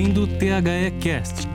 ouvindo 0.00 0.22
o 0.22 0.26
THE 0.26 0.90
Cast. 0.98 1.46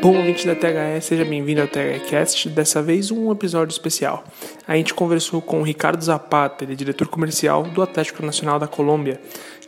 Bom 0.00 0.16
ouvinte 0.16 0.46
da 0.46 0.54
THE, 0.54 1.00
seja 1.02 1.22
bem-vindo 1.22 1.60
ao 1.60 1.68
THEcast, 1.68 2.48
dessa 2.48 2.80
vez 2.82 3.10
um 3.10 3.30
episódio 3.30 3.72
especial. 3.72 4.24
A 4.66 4.74
gente 4.74 4.94
conversou 4.94 5.42
com 5.42 5.60
o 5.60 5.62
Ricardo 5.62 6.02
Zapata, 6.02 6.64
ele 6.64 6.72
é 6.72 6.76
diretor 6.76 7.08
comercial 7.08 7.64
do 7.64 7.82
Atlético 7.82 8.24
Nacional 8.24 8.58
da 8.58 8.66
Colômbia, 8.66 9.20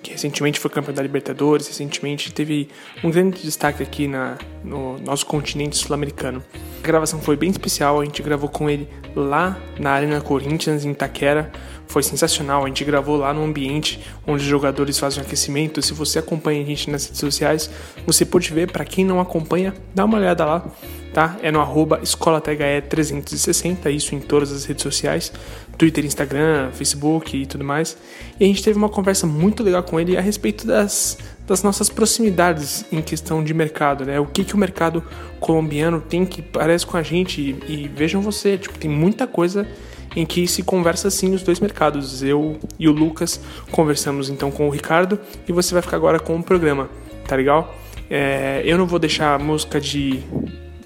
que 0.03 0.13
recentemente 0.13 0.59
foi 0.59 0.71
campeão 0.71 0.95
da 0.95 1.03
Libertadores, 1.03 1.69
recentemente 1.69 2.33
teve 2.33 2.69
um 3.05 3.11
grande 3.11 3.43
destaque 3.43 3.83
aqui 3.83 4.09
na, 4.09 4.39
no 4.65 4.99
nosso 4.99 5.27
continente 5.27 5.77
sul-americano. 5.77 6.43
A 6.83 6.87
gravação 6.87 7.21
foi 7.21 7.37
bem 7.37 7.51
especial, 7.51 8.01
a 8.01 8.05
gente 8.05 8.23
gravou 8.23 8.49
com 8.49 8.69
ele 8.69 8.89
lá 9.15 9.59
na 9.79 9.91
Arena 9.91 10.21
Corinthians, 10.21 10.85
em 10.85 10.91
Itaquera, 10.91 11.53
foi 11.91 12.03
sensacional. 12.03 12.65
A 12.65 12.69
gente 12.69 12.85
gravou 12.85 13.17
lá 13.17 13.35
no 13.35 13.43
ambiente 13.43 14.01
onde 14.27 14.43
os 14.43 14.49
jogadores 14.49 14.99
fazem 14.99 15.23
aquecimento. 15.23 15.83
Se 15.83 15.93
você 15.93 16.21
acompanha 16.21 16.63
a 16.63 16.65
gente 16.65 16.89
nas 16.89 17.05
redes 17.05 17.19
sociais, 17.21 17.71
você 18.07 18.25
pode 18.25 18.51
ver. 18.53 18.71
Para 18.71 18.85
quem 18.85 19.05
não 19.05 19.21
acompanha, 19.21 19.75
dá 19.95 20.05
uma 20.05 20.17
olhada 20.17 20.45
lá, 20.45 20.65
tá? 21.13 21.37
É 21.43 21.51
no 21.51 21.61
arroba 21.61 22.01
escolathe360, 22.01 23.93
isso 23.93 24.15
em 24.15 24.21
todas 24.21 24.53
as 24.53 24.65
redes 24.65 24.83
sociais, 24.83 25.33
Twitter, 25.81 26.05
Instagram, 26.05 26.71
Facebook 26.73 27.35
e 27.35 27.47
tudo 27.47 27.65
mais. 27.65 27.97
E 28.39 28.45
a 28.45 28.47
gente 28.47 28.63
teve 28.63 28.77
uma 28.77 28.91
conversa 28.91 29.27
muito 29.27 29.63
legal 29.63 29.83
com 29.83 29.99
ele 29.99 30.15
a 30.15 30.21
respeito 30.21 30.67
das, 30.67 31.17
das 31.47 31.63
nossas 31.63 31.89
proximidades 31.89 32.85
em 32.93 33.01
questão 33.01 33.43
de 33.43 33.55
mercado, 33.55 34.05
né? 34.05 34.21
O 34.21 34.27
que, 34.27 34.45
que 34.45 34.55
o 34.55 34.59
mercado 34.59 35.03
colombiano 35.41 35.99
tem 35.99 36.27
que 36.27 36.43
parece 36.43 36.85
com 36.85 36.99
a 36.99 37.03
gente 37.03 37.41
e, 37.41 37.73
e 37.73 37.89
vejam 37.89 38.21
você, 38.21 38.59
tipo, 38.59 38.79
tem 38.79 38.91
muita 38.91 39.27
coisa 39.27 39.67
em 40.15 40.27
que 40.27 40.47
se 40.47 40.63
conversa 40.63 41.09
assim 41.09 41.33
os 41.35 41.43
dois 41.43 41.59
mercados. 41.61 42.23
Eu 42.23 42.59
e 42.79 42.87
o 42.87 42.93
Lucas 42.93 43.41
conversamos 43.71 44.29
então 44.29 44.51
com 44.51 44.69
o 44.69 44.71
Ricardo 44.71 45.19
e 45.49 45.53
você 45.53 45.73
vai 45.73 45.81
ficar 45.81 45.97
agora 45.97 46.21
com 46.21 46.37
o 46.37 46.43
programa, 46.43 46.91
tá 47.27 47.37
legal? 47.37 47.75
É, 48.11 48.61
eu 48.67 48.77
não 48.77 48.87
vou 48.87 48.99
deixar 48.99 49.39
música 49.39 49.81
de, 49.81 50.21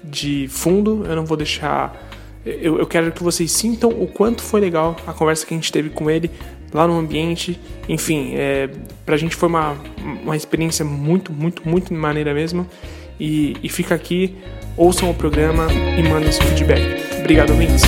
de 0.01 0.47
fundo, 0.47 1.03
eu 1.05 1.17
não 1.17 1.25
vou 1.25 1.35
deixar. 1.35 2.04
Eu, 2.45 2.77
eu 2.77 2.85
quero 2.85 3.11
que 3.11 3.23
vocês 3.23 3.51
sintam 3.51 3.89
o 3.89 4.07
quanto 4.07 4.41
foi 4.41 4.61
legal 4.61 4.95
a 5.07 5.13
conversa 5.13 5.45
que 5.45 5.53
a 5.53 5.57
gente 5.57 5.71
teve 5.71 5.89
com 5.89 6.09
ele 6.09 6.29
lá 6.73 6.87
no 6.87 6.97
ambiente. 6.97 7.59
Enfim, 7.89 8.33
é, 8.35 8.69
pra 9.05 9.17
gente 9.17 9.35
foi 9.35 9.49
uma, 9.49 9.75
uma 10.23 10.35
experiência 10.35 10.85
muito, 10.85 11.31
muito, 11.31 11.67
muito 11.67 11.93
maneira 11.93 12.33
mesmo. 12.33 12.67
E, 13.19 13.55
e 13.63 13.69
fica 13.69 13.95
aqui, 13.95 14.35
ouçam 14.77 15.09
o 15.09 15.13
programa 15.13 15.67
e 15.97 16.03
mandem 16.03 16.31
seu 16.31 16.43
feedback. 16.43 16.81
Obrigado, 17.19 17.51
ouvintes. 17.51 17.81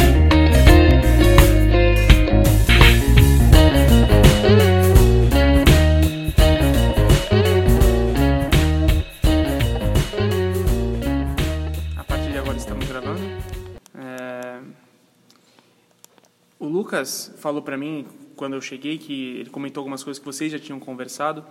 O 16.68 16.70
Lucas 16.70 17.34
falou 17.38 17.62
para 17.62 17.78
mim 17.78 18.06
quando 18.36 18.54
eu 18.54 18.60
cheguei 18.60 18.98
que 18.98 19.38
ele 19.38 19.50
comentou 19.50 19.80
algumas 19.80 20.04
coisas 20.04 20.20
que 20.20 20.26
vocês 20.26 20.52
já 20.52 20.60
tinham 20.60 20.82
conversado 20.82 21.42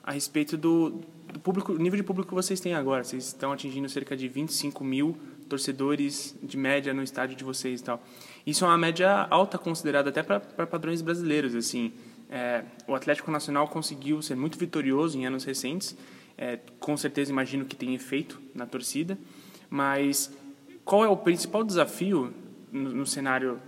a 0.00 0.12
respeito 0.12 0.56
do, 0.56 1.00
do 1.32 1.40
público, 1.40 1.72
nível 1.72 1.96
de 1.96 2.04
público 2.04 2.28
que 2.28 2.34
vocês 2.36 2.60
têm 2.60 2.72
agora. 2.72 3.02
Vocês 3.02 3.26
estão 3.26 3.50
atingindo 3.50 3.88
cerca 3.88 4.16
de 4.16 4.28
25 4.28 4.84
mil 4.84 5.16
torcedores 5.48 6.36
de 6.40 6.56
média 6.56 6.94
no 6.94 7.02
estádio 7.02 7.34
de 7.36 7.42
vocês 7.42 7.80
e 7.80 7.82
tal. 7.82 8.00
Isso 8.46 8.64
é 8.64 8.68
uma 8.68 8.78
média 8.78 9.26
alta 9.28 9.58
considerada 9.58 10.10
até 10.10 10.22
para 10.22 10.38
padrões 10.68 11.02
brasileiros. 11.02 11.56
Assim, 11.56 11.92
É, 12.30 12.62
o 12.86 12.94
Atlético 12.94 13.28
Nacional 13.28 13.66
conseguiu 13.66 14.22
ser 14.22 14.36
muito 14.36 14.56
vitorioso 14.56 15.18
em 15.18 15.26
anos 15.26 15.42
recentes. 15.42 15.96
É, 16.38 16.60
com 16.78 16.96
certeza 16.96 17.32
imagino 17.32 17.64
que 17.64 17.74
tem 17.74 17.92
efeito 17.92 18.40
na 18.54 18.66
torcida. 18.66 19.18
Mas 19.68 20.32
qual 20.84 21.04
é 21.04 21.08
o 21.08 21.16
principal 21.16 21.64
desafio 21.64 22.32
no, 22.70 22.94
no 22.94 23.04
cenário 23.04 23.60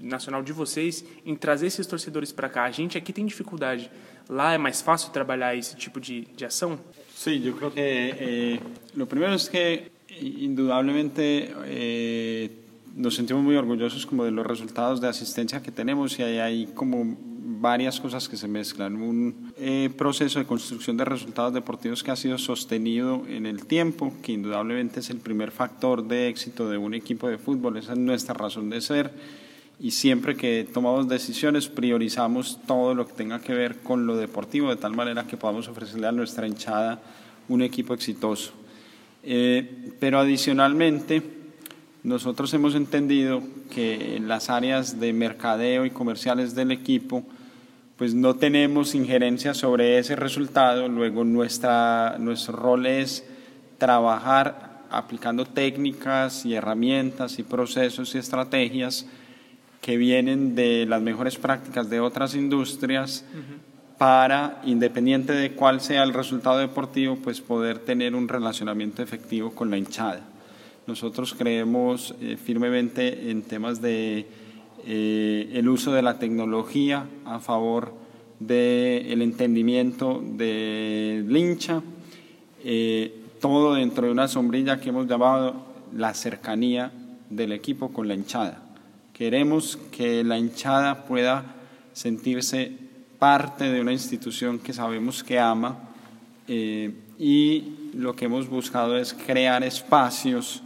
nacional 0.00 0.42
de 0.42 0.52
vocês 0.52 1.04
em 1.24 1.34
trazer 1.34 1.66
esses 1.66 1.86
torcedores 1.86 2.32
para 2.32 2.48
cá? 2.48 2.64
A 2.64 2.70
gente 2.70 2.98
aqui 2.98 3.12
tem 3.12 3.24
dificuldade. 3.24 3.90
Lá 4.28 4.52
é 4.52 4.58
mais 4.58 4.82
fácil 4.82 5.10
trabalhar 5.10 5.56
esse 5.56 5.74
tipo 5.76 6.00
de, 6.00 6.26
de 6.36 6.44
ação? 6.44 6.78
Sí, 7.14 7.40
yo 7.40 7.54
creo 7.56 7.70
que 7.70 7.80
eh, 7.80 8.60
lo 8.94 9.06
primero 9.06 9.34
es 9.34 9.48
que 9.48 9.90
indudablemente 10.20 11.52
eh, 11.64 12.50
nos 12.94 13.14
sentimos 13.14 13.42
muy 13.42 13.56
orgullosos 13.56 14.06
como 14.06 14.24
de 14.24 14.30
los 14.30 14.46
resultados 14.46 15.00
de 15.00 15.08
asistencia 15.08 15.62
que 15.62 15.70
tenemos 15.70 16.18
y 16.18 16.22
hay, 16.22 16.38
hay 16.38 16.66
como 16.74 17.16
varias 17.60 18.00
cosas 18.00 18.28
que 18.28 18.36
se 18.36 18.48
mezclan. 18.48 18.96
Un 18.96 19.52
eh, 19.56 19.90
proceso 19.96 20.38
de 20.38 20.46
construcción 20.46 20.96
de 20.96 21.04
resultados 21.04 21.52
deportivos 21.52 22.02
que 22.02 22.10
ha 22.10 22.16
sido 22.16 22.38
sostenido 22.38 23.24
en 23.28 23.46
el 23.46 23.66
tiempo, 23.66 24.12
que 24.22 24.32
indudablemente 24.32 25.00
es 25.00 25.10
el 25.10 25.18
primer 25.18 25.50
factor 25.50 26.06
de 26.06 26.28
éxito 26.28 26.68
de 26.68 26.78
un 26.78 26.94
equipo 26.94 27.28
de 27.28 27.38
fútbol, 27.38 27.76
esa 27.76 27.92
es 27.92 27.98
nuestra 27.98 28.34
razón 28.34 28.70
de 28.70 28.80
ser 28.80 29.12
y 29.80 29.92
siempre 29.92 30.36
que 30.36 30.66
tomamos 30.72 31.08
decisiones 31.08 31.68
priorizamos 31.68 32.58
todo 32.66 32.94
lo 32.94 33.06
que 33.06 33.12
tenga 33.12 33.40
que 33.40 33.54
ver 33.54 33.78
con 33.78 34.06
lo 34.06 34.16
deportivo 34.16 34.70
de 34.70 34.76
tal 34.76 34.94
manera 34.94 35.26
que 35.26 35.36
podamos 35.36 35.68
ofrecerle 35.68 36.08
a 36.08 36.12
nuestra 36.12 36.46
hinchada 36.46 37.00
un 37.48 37.62
equipo 37.62 37.94
exitoso. 37.94 38.52
Eh, 39.22 39.92
pero 40.00 40.18
adicionalmente, 40.18 41.22
nosotros 42.02 42.52
hemos 42.54 42.74
entendido 42.74 43.42
que 43.72 44.16
en 44.16 44.28
las 44.28 44.50
áreas 44.50 44.98
de 44.98 45.12
mercadeo 45.12 45.84
y 45.86 45.90
comerciales 45.90 46.54
del 46.54 46.72
equipo, 46.72 47.24
pues 47.96 48.14
no 48.14 48.34
tenemos 48.34 48.94
injerencia 48.94 49.54
sobre 49.54 49.98
ese 49.98 50.16
resultado, 50.16 50.88
luego 50.88 51.24
nuestra, 51.24 52.16
nuestro 52.18 52.56
rol 52.56 52.86
es 52.86 53.24
trabajar 53.78 54.82
aplicando 54.90 55.44
técnicas 55.44 56.44
y 56.46 56.54
herramientas 56.54 57.38
y 57.38 57.42
procesos 57.42 58.14
y 58.14 58.18
estrategias 58.18 59.06
que 59.80 59.96
vienen 59.96 60.54
de 60.54 60.86
las 60.86 61.02
mejores 61.02 61.36
prácticas 61.36 61.88
de 61.88 62.00
otras 62.00 62.34
industrias 62.34 63.24
para, 63.98 64.60
independiente 64.64 65.32
de 65.32 65.52
cuál 65.52 65.80
sea 65.80 66.04
el 66.04 66.14
resultado 66.14 66.58
deportivo, 66.58 67.16
pues 67.16 67.40
poder 67.40 67.80
tener 67.80 68.14
un 68.14 68.28
relacionamiento 68.28 69.02
efectivo 69.02 69.50
con 69.50 69.70
la 69.70 69.76
hinchada. 69.76 70.20
Nosotros 70.86 71.34
creemos 71.34 72.14
eh, 72.20 72.36
firmemente 72.36 73.30
en 73.30 73.42
temas 73.42 73.82
de 73.82 74.26
eh, 74.86 75.50
el 75.52 75.68
uso 75.68 75.92
de 75.92 76.00
la 76.00 76.18
tecnología 76.18 77.06
a 77.24 77.40
favor 77.40 77.92
del 78.38 79.20
entendimiento 79.20 80.22
del 80.24 81.36
hincha, 81.36 81.82
eh, 82.64 83.14
todo 83.40 83.74
dentro 83.74 84.06
de 84.06 84.12
una 84.12 84.28
sombrilla 84.28 84.80
que 84.80 84.90
hemos 84.90 85.06
llamado 85.08 85.56
la 85.94 86.14
cercanía 86.14 86.92
del 87.28 87.52
equipo 87.52 87.92
con 87.92 88.08
la 88.08 88.14
hinchada. 88.14 88.62
Queremos 89.18 89.76
que 89.90 90.22
la 90.22 90.38
hinchada 90.38 91.04
pueda 91.04 91.44
sentirse 91.92 92.70
parte 93.18 93.64
de 93.64 93.80
una 93.80 93.90
institución 93.90 94.60
que 94.60 94.72
sabemos 94.72 95.24
que 95.24 95.40
ama 95.40 95.76
eh, 96.46 96.92
y 97.18 97.64
lo 97.94 98.14
que 98.14 98.26
hemos 98.26 98.48
buscado 98.48 98.96
es 98.96 99.14
crear 99.14 99.64
espacios 99.64 100.62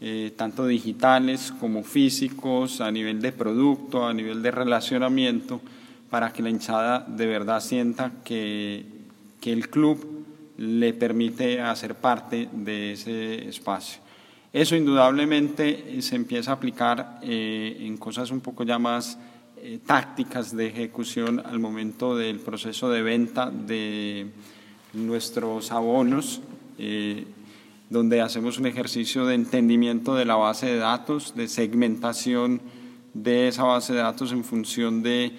eh, 0.00 0.32
tanto 0.36 0.64
digitales 0.64 1.52
como 1.58 1.82
físicos, 1.82 2.80
a 2.80 2.92
nivel 2.92 3.20
de 3.20 3.32
producto, 3.32 4.06
a 4.06 4.14
nivel 4.14 4.42
de 4.42 4.52
relacionamiento, 4.52 5.60
para 6.08 6.32
que 6.32 6.44
la 6.44 6.50
hinchada 6.50 7.00
de 7.00 7.26
verdad 7.26 7.60
sienta 7.60 8.12
que, 8.22 8.86
que 9.40 9.52
el 9.52 9.68
club 9.68 10.24
le 10.56 10.92
permite 10.92 11.60
hacer 11.60 11.96
parte 11.96 12.48
de 12.52 12.92
ese 12.92 13.48
espacio. 13.48 14.11
Eso 14.52 14.76
indudablemente 14.76 16.02
se 16.02 16.14
empieza 16.14 16.50
a 16.50 16.54
aplicar 16.54 17.20
eh, 17.22 17.78
en 17.80 17.96
cosas 17.96 18.30
un 18.30 18.40
poco 18.40 18.64
ya 18.64 18.78
más 18.78 19.18
eh, 19.56 19.78
tácticas 19.86 20.54
de 20.54 20.66
ejecución 20.66 21.40
al 21.40 21.58
momento 21.58 22.14
del 22.16 22.38
proceso 22.38 22.90
de 22.90 23.00
venta 23.00 23.50
de 23.50 24.26
nuestros 24.92 25.72
abonos, 25.72 26.42
eh, 26.78 27.24
donde 27.88 28.20
hacemos 28.20 28.58
un 28.58 28.66
ejercicio 28.66 29.24
de 29.24 29.36
entendimiento 29.36 30.14
de 30.14 30.26
la 30.26 30.36
base 30.36 30.66
de 30.66 30.76
datos, 30.76 31.34
de 31.34 31.48
segmentación 31.48 32.60
de 33.14 33.48
esa 33.48 33.64
base 33.64 33.94
de 33.94 34.00
datos 34.00 34.32
en 34.32 34.44
función 34.44 35.02
de 35.02 35.32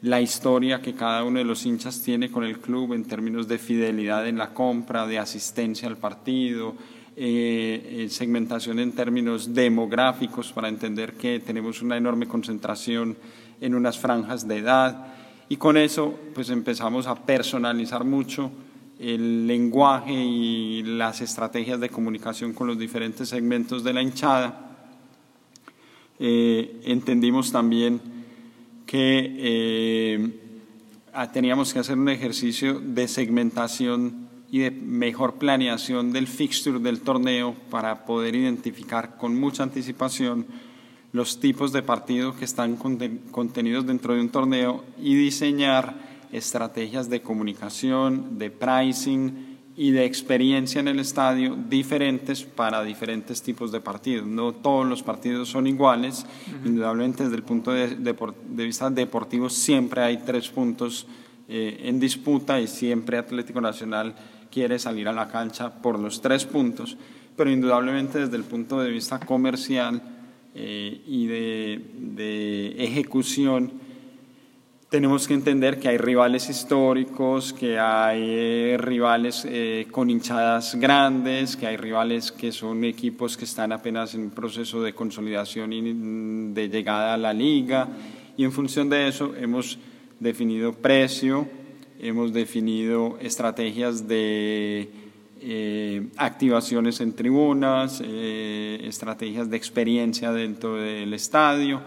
la 0.00 0.22
historia 0.22 0.80
que 0.80 0.94
cada 0.94 1.22
uno 1.24 1.38
de 1.38 1.44
los 1.44 1.66
hinchas 1.66 2.02
tiene 2.02 2.30
con 2.30 2.44
el 2.44 2.60
club 2.60 2.94
en 2.94 3.04
términos 3.04 3.46
de 3.46 3.58
fidelidad 3.58 4.26
en 4.26 4.38
la 4.38 4.54
compra, 4.54 5.06
de 5.06 5.18
asistencia 5.18 5.88
al 5.88 5.98
partido, 5.98 6.76
eh, 7.16 8.06
segmentación 8.10 8.78
en 8.78 8.92
términos 8.92 9.54
demográficos 9.54 10.52
para 10.52 10.68
entender 10.68 11.14
que 11.14 11.40
tenemos 11.40 11.80
una 11.82 11.96
enorme 11.96 12.26
concentración 12.26 13.16
en 13.60 13.74
unas 13.74 13.98
franjas 13.98 14.48
de 14.48 14.58
edad 14.58 15.06
y 15.48 15.56
con 15.56 15.76
eso 15.76 16.18
pues 16.34 16.50
empezamos 16.50 17.06
a 17.06 17.14
personalizar 17.14 18.04
mucho 18.04 18.50
el 18.98 19.46
lenguaje 19.46 20.12
y 20.12 20.82
las 20.82 21.20
estrategias 21.20 21.80
de 21.80 21.88
comunicación 21.88 22.52
con 22.52 22.66
los 22.66 22.78
diferentes 22.78 23.28
segmentos 23.28 23.84
de 23.84 23.92
la 23.92 24.02
hinchada. 24.02 24.70
Eh, 26.18 26.80
entendimos 26.84 27.50
también 27.50 28.00
que 28.86 29.36
eh, 29.38 30.30
teníamos 31.32 31.72
que 31.72 31.80
hacer 31.80 31.98
un 31.98 32.08
ejercicio 32.08 32.80
de 32.80 33.08
segmentación 33.08 34.23
y 34.54 34.60
de 34.60 34.70
mejor 34.70 35.34
planeación 35.34 36.12
del 36.12 36.28
fixture 36.28 36.78
del 36.78 37.00
torneo 37.00 37.56
para 37.70 38.04
poder 38.04 38.36
identificar 38.36 39.16
con 39.16 39.34
mucha 39.34 39.64
anticipación 39.64 40.46
los 41.10 41.40
tipos 41.40 41.72
de 41.72 41.82
partidos 41.82 42.36
que 42.36 42.44
están 42.44 42.76
contenidos 42.76 43.84
dentro 43.84 44.14
de 44.14 44.20
un 44.20 44.28
torneo 44.28 44.84
y 44.96 45.16
diseñar 45.16 45.96
estrategias 46.30 47.10
de 47.10 47.20
comunicación, 47.20 48.38
de 48.38 48.52
pricing 48.52 49.58
y 49.76 49.90
de 49.90 50.04
experiencia 50.04 50.78
en 50.78 50.86
el 50.86 51.00
estadio 51.00 51.56
diferentes 51.68 52.44
para 52.44 52.84
diferentes 52.84 53.42
tipos 53.42 53.72
de 53.72 53.80
partidos. 53.80 54.24
No 54.24 54.52
todos 54.52 54.86
los 54.86 55.02
partidos 55.02 55.48
son 55.48 55.66
iguales, 55.66 56.26
indudablemente 56.64 57.24
desde 57.24 57.34
el 57.34 57.42
punto 57.42 57.72
de, 57.72 57.88
vista 58.64 58.88
deportivo 58.88 59.50
siempre 59.50 60.02
hay 60.02 60.18
tres 60.18 60.48
puntos 60.48 61.08
eh, 61.48 61.80
en 61.86 61.98
disputa 61.98 62.60
y 62.60 62.68
siempre 62.68 63.18
Atlético 63.18 63.60
Nacional 63.60 64.14
quiere 64.54 64.78
salir 64.78 65.08
a 65.08 65.12
la 65.12 65.26
cancha 65.26 65.82
por 65.82 65.98
los 65.98 66.20
tres 66.20 66.44
puntos, 66.44 66.96
pero 67.36 67.50
indudablemente 67.50 68.20
desde 68.20 68.36
el 68.36 68.44
punto 68.44 68.80
de 68.80 68.88
vista 68.88 69.18
comercial 69.18 70.00
eh, 70.54 71.02
y 71.08 71.26
de, 71.26 72.76
ejecución, 72.78 73.72
tenemos 74.88 75.26
que 75.26 75.34
entender 75.34 75.80
que 75.80 75.88
hay 75.88 75.98
rivales 75.98 76.48
históricos, 76.48 77.52
que 77.52 77.80
hay 77.80 78.22
eh, 78.22 78.76
rivales 78.78 79.44
eh, 79.50 79.88
con 79.90 80.08
hinchadas 80.08 80.76
grandes, 80.76 81.56
que 81.56 81.66
hay 81.66 81.76
rivales 81.76 82.30
que 82.30 82.52
son 82.52 82.84
equipos 82.84 83.36
que 83.36 83.46
están 83.46 83.72
apenas 83.72 84.14
en 84.14 84.20
un 84.20 84.30
proceso 84.30 84.80
de 84.82 84.94
consolidación 84.94 85.72
y 85.72 86.52
de 86.52 86.68
llegada 86.68 87.14
a 87.14 87.16
la 87.16 87.32
liga. 87.32 87.88
Y 88.36 88.44
en 88.44 88.52
función 88.52 88.88
de 88.88 89.08
eso 89.08 89.34
hemos 89.34 89.80
definido 90.20 90.74
precio, 90.74 91.48
hemos 92.04 92.34
definido 92.34 93.16
estrategias 93.20 94.06
de 94.06 94.90
eh, 95.40 96.06
activaciones 96.18 97.00
en 97.00 97.14
tribunas, 97.14 98.02
eh, 98.04 98.78
estrategias 98.84 99.48
de 99.48 99.56
experiencia 99.56 100.30
dentro 100.30 100.76
del 100.76 101.14
estadio, 101.14 101.80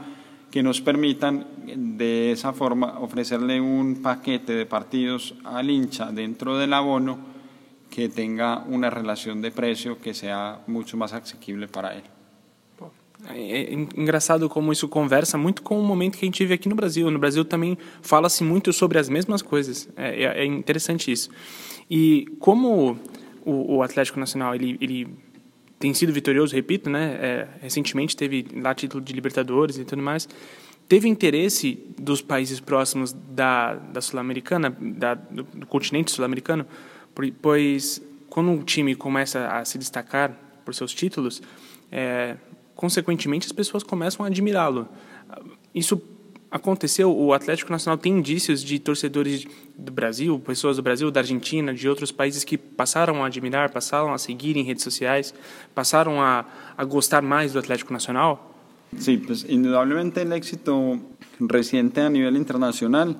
que 0.50 0.64
nos 0.64 0.81
permitan 0.81 1.46
de 1.66 2.31
esa 2.31 2.52
forma 2.52 2.98
ofrecerle 3.00 3.62
un 3.62 4.02
paquete 4.02 4.54
de 4.54 4.66
partidos 4.66 5.36
al 5.44 5.69
hincha 5.69 6.12
dentro 6.12 6.58
del 6.58 6.74
abono 6.74 7.19
que 7.92 8.10
tenga 8.10 8.64
una 8.68 8.90
relación 8.90 9.42
de 9.42 9.52
precio 9.52 10.00
que 10.00 10.16
sea 10.16 10.62
mucho 10.66 10.98
más 10.98 11.14
asequible 11.14 11.68
para 11.68 11.94
él. 11.96 12.04
É 13.25 13.74
engraçado 13.74 14.48
como 14.48 14.72
isso 14.72 14.88
conversa 14.88 15.38
muito 15.38 15.62
com 15.62 15.80
o 15.80 15.84
momento 15.84 16.18
que 16.18 16.25
a 16.25 16.28
gente 16.28 16.40
vive 16.40 16.54
aqui 16.54 16.69
no 16.69 16.75
Brasil. 16.75 17.10
No 17.10 17.19
Brasil 17.19 17.44
também 17.44 17.78
fala-se 18.02 18.44
muito 18.44 18.72
sobre 18.72 19.00
as 19.00 19.10
mesmas 19.10 19.42
coisas. 19.42 19.90
É, 19.98 20.44
é, 20.44 20.46
interessante 20.46 21.12
isso. 21.12 21.30
E 21.90 22.28
como 22.40 22.98
o, 23.44 23.78
o 23.78 23.84
Atlético 23.84 24.19
Nacional 24.19 24.56
ele, 24.56 24.78
ele 24.80 25.08
tem 25.80 25.94
sido 25.94 26.14
vitorioso, 26.14 26.56
repito, 26.56 26.90
né? 26.90 27.18
É, 27.22 27.48
recentemente 27.62 28.16
teve 28.16 28.46
lá 28.56 28.74
título 28.74 29.04
de 29.04 29.14
Libertadores 29.14 29.78
e 29.78 29.86
tudo 29.86 30.02
mais. 30.02 30.28
Teve 30.88 31.10
interesse 31.10 31.84
dos 31.98 32.22
países 32.22 32.60
próximos 32.60 33.12
da, 33.12 33.75
da 33.75 34.00
Sul-Americana, 34.00 34.69
do, 34.69 35.44
do, 35.44 35.66
continente 35.66 36.12
sul-americano, 36.12 36.66
pois 37.42 38.02
quando 38.30 38.52
um 38.52 38.64
time 38.64 38.96
começa 38.96 39.48
a 39.50 39.66
se 39.66 39.78
destacar 39.78 40.31
por 40.64 40.74
seus 40.74 40.94
títulos, 40.94 41.42
é, 41.92 42.38
consequentemente 42.77 43.47
as 43.47 43.51
pessoas 43.51 43.83
começam 43.83 44.24
a 44.24 44.29
admirá-lo. 44.29 44.88
Isso 45.75 46.01
aconteceu, 46.50 47.13
o 47.13 47.33
Atlético 47.33 47.71
Nacional 47.71 47.97
tem 47.97 48.13
indícios 48.13 48.63
de 48.63 48.79
torcedores 48.79 49.45
do 49.77 49.91
Brasil, 49.91 50.39
pessoas 50.39 50.77
do 50.77 50.83
Brasil, 50.83 51.12
da 51.12 51.19
Argentina, 51.19 51.74
de 51.74 51.89
outros 51.89 52.12
países 52.12 52.45
que 52.45 52.57
passaram 52.57 53.24
a 53.24 53.27
admirar, 53.27 53.71
passaram 53.71 54.13
a 54.13 54.18
seguir 54.18 54.56
em 54.56 54.63
redes 54.63 54.83
sociais, 54.83 55.33
passaram 55.75 56.21
a, 56.21 56.45
a 56.77 56.85
gostar 56.85 57.21
mais 57.21 57.51
do 57.51 57.59
Atlético 57.59 57.91
Nacional? 57.91 58.56
Sí, 58.97 59.18
pues 59.18 59.45
indudablemente 59.50 60.21
el 60.21 60.31
éxito 60.31 60.97
reciente 61.41 62.00
a 62.00 62.09
nivel 62.09 62.38
internacional 62.38 63.18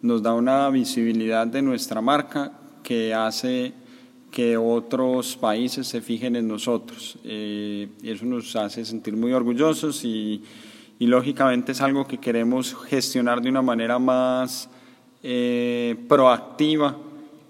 nos 0.00 0.22
da 0.22 0.32
una 0.32 0.70
visibilidad 0.70 1.46
de 1.46 1.60
nuestra 1.60 2.00
marca 2.00 2.52
que 2.82 3.12
hace 3.12 3.74
que 4.34 4.56
otros 4.56 5.36
países 5.36 5.86
se 5.86 6.00
fijen 6.00 6.34
en 6.34 6.48
nosotros. 6.48 7.16
Eh, 7.22 7.86
eso 8.02 8.24
nos 8.26 8.56
hace 8.56 8.84
sentir 8.84 9.14
muy 9.16 9.32
orgullosos 9.32 10.04
y 10.04 10.42
y 10.98 11.06
lógicamente 11.06 11.72
es 11.72 11.80
algo 11.80 12.06
que 12.06 12.18
queremos 12.18 12.74
gestionar 12.88 13.40
de 13.42 13.48
una 13.48 13.62
manera 13.62 13.98
más 13.98 14.68
eh, 15.22 15.96
proactiva 16.08 16.96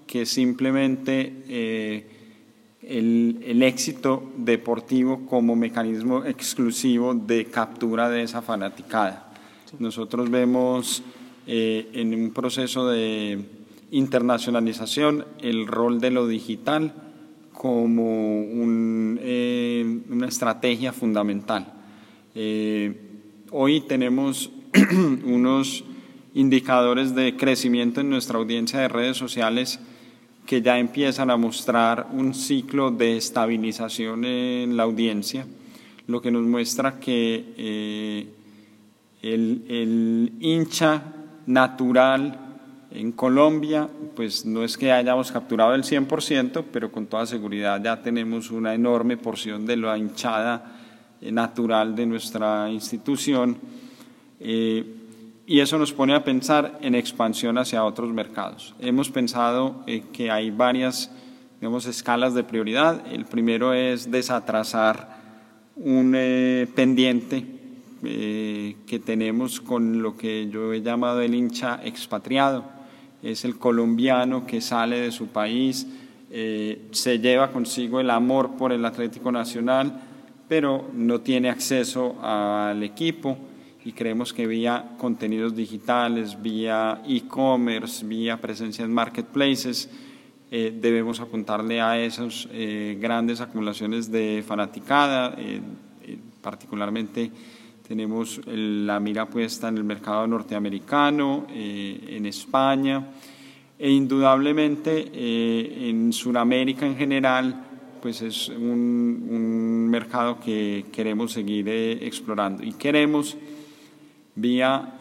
que 0.07 0.25
simplemente 0.27 1.45
eh, 1.49 2.07
el, 2.83 3.41
el, 3.45 3.63
éxito 3.63 4.31
deportivo 4.37 5.27
como 5.27 5.57
mecanismo 5.57 6.25
exclusivo 6.25 7.15
de 7.15 7.47
captura 7.47 8.09
de 8.09 8.23
esa 8.23 8.43
fanaticada. 8.43 9.33
Nosotros 9.79 10.31
vemos 10.31 11.03
eh, 11.47 11.91
en 11.93 12.15
un 12.15 12.31
proceso 12.31 12.89
de 12.89 13.45
internacionalización 13.91 15.25
el 15.41 15.67
rol 15.67 16.01
de 16.01 16.11
lo 16.11 16.27
digital 16.27 16.95
como 17.53 18.41
un, 18.41 19.21
una 20.11 20.27
estrategia 20.27 20.93
fundamental. 20.93 21.73
Hoy 23.51 23.81
tenemos 23.83 24.51
unos 25.25 25.85
indicadores 26.35 27.15
de 27.15 27.37
crecimiento 27.37 28.01
en 28.01 28.11
nuestra 28.11 28.39
audiencia 28.39 28.81
de 28.81 28.89
redes 28.89 29.17
sociales 29.17 29.79
que 30.47 30.61
ya 30.61 30.79
empiezan 30.79 31.31
a 31.31 31.37
mostrar 31.37 32.09
un 32.13 32.35
ciclo 32.35 32.91
de 32.91 33.17
estabilización 33.17 34.25
en 34.25 34.77
la 34.77 34.83
audiencia, 34.83 35.47
lo 36.07 36.21
que 36.21 36.31
nos 36.31 36.43
muestra 36.43 36.99
que 36.99 37.55
eh, 37.57 38.27
el, 39.23 40.33
hincha 40.41 41.03
natural 41.47 42.44
en 42.95 43.11
Colombia, 43.13 43.89
pues 44.15 44.47
no 44.47 44.63
es 44.63 44.79
que 44.79 44.93
hayamos 44.93 45.33
capturado 45.33 45.75
el 45.75 45.83
100%, 45.83 46.65
pero 46.73 46.93
con 46.93 47.07
toda 47.07 47.27
seguridad 47.27 47.83
ya 47.83 48.01
tenemos 48.01 48.51
una 48.53 48.73
enorme 48.73 49.17
porción 49.17 49.67
de 49.67 49.77
la 49.77 49.99
hinchada 49.99 50.79
eh, 51.21 51.33
natural 51.33 51.97
de 51.97 52.07
nuestra 52.07 52.71
institución 52.71 53.57
eh, 54.39 54.85
y 55.47 55.61
eso 55.61 55.77
nos 55.77 55.93
pone 55.93 56.15
a 56.15 56.23
pensar 56.23 56.79
en 56.81 56.95
expansión 56.95 57.59
hacia 57.59 57.85
otros 57.85 58.13
mercados. 58.13 58.75
Hemos 58.79 59.11
pensado 59.11 59.83
eh, 59.87 60.05
que 60.13 60.31
hay 60.31 60.53
varias 60.53 61.11
digamos, 61.61 61.87
escalas 61.87 62.33
de 62.35 62.45
prioridad. 62.45 63.05
El 63.13 63.25
primero 63.25 63.75
es 63.75 64.11
desatrasar 64.11 65.23
un 65.77 66.13
pendiente 66.77 67.45
que 68.03 69.03
tenemos 69.05 69.61
con 69.61 70.03
lo 70.03 70.17
que 70.17 70.49
yo 70.49 70.73
he 70.73 70.83
llamado 70.83 71.21
el 71.21 71.35
hincha 71.35 71.81
expatriado. 71.83 72.74
Es 73.25 73.45
el 73.45 73.59
colombiano 73.59 74.47
que 74.47 74.61
sale 74.61 75.01
de 75.01 75.11
su 75.11 75.29
país, 75.29 75.87
se 76.31 77.19
lleva 77.21 77.51
consigo 77.51 78.01
el 78.01 78.11
amor 78.11 78.57
por 78.57 78.73
el 78.73 78.85
Atlético 78.85 79.33
Nacional, 79.33 80.01
pero 80.49 80.91
no 80.93 81.21
tiene 81.21 81.49
acceso 81.49 82.17
al 82.23 82.83
equipo 82.83 83.39
y 83.85 83.93
creemos 83.93 84.33
que 84.33 84.47
vía 84.47 84.93
contenidos 84.97 85.55
digitales, 85.55 86.41
vía 86.41 87.03
e-commerce, 87.07 88.05
vía 88.07 88.41
presencia 88.41 88.85
en 88.85 88.93
marketplaces, 88.93 89.91
eh, 90.51 90.73
debemos 90.75 91.21
apuntarle 91.21 91.81
a 91.81 91.99
esas 91.99 92.49
eh, 92.53 92.97
grandes 93.01 93.41
acumulaciones 93.41 94.11
de 94.11 94.43
fanaticada, 94.47 95.35
eh, 95.37 95.61
particularmente 96.41 97.31
tenemos 97.87 98.41
la 98.47 98.99
mira 99.01 99.27
puesta 99.27 99.69
en 99.69 99.79
el 99.79 99.85
mercado 99.85 100.27
norteamericano, 100.27 101.47
en 101.51 102.27
España 102.27 103.07
e 103.79 103.91
indudablemente 103.91 105.11
en 105.91 106.13
Sudamérica 106.13 106.87
en 106.87 106.97
general 106.97 107.65
pues 108.05 108.21
es 108.21 108.51
un, 108.51 109.89
mercado 109.89 110.39
que 110.39 110.85
queremos 110.93 111.33
seguir 111.33 111.67
eh, 111.71 112.07
explorando. 112.07 112.63
Y 112.63 112.75
queremos 112.75 113.35
vía 114.35 114.99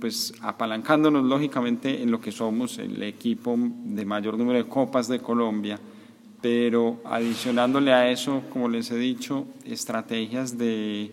pues 0.00 0.32
apalancándonos 0.40 1.24
lógicamente 1.24 2.02
en 2.02 2.10
lo 2.10 2.22
que 2.22 2.32
somos 2.32 2.78
el 2.78 3.02
equipo 3.02 3.54
de 3.58 4.06
mayor 4.06 4.38
número 4.38 4.56
de 4.56 4.66
copas 4.66 5.08
de 5.08 5.18
Colombia 5.18 5.78
pero 6.40 7.00
adicionándole 7.04 7.92
a 7.92 8.10
eso 8.10 8.42
como 8.50 8.68
les 8.68 8.90
he 8.90 8.96
dicho 8.96 9.46
estrategias 9.64 10.56
de, 10.56 11.10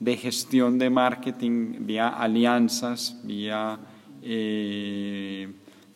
de 0.00 0.16
gestión 0.16 0.78
de 0.78 0.90
marketing 0.90 1.86
vía 1.86 2.08
alianzas 2.08 3.20
vía 3.22 3.78
eh, 4.22 5.48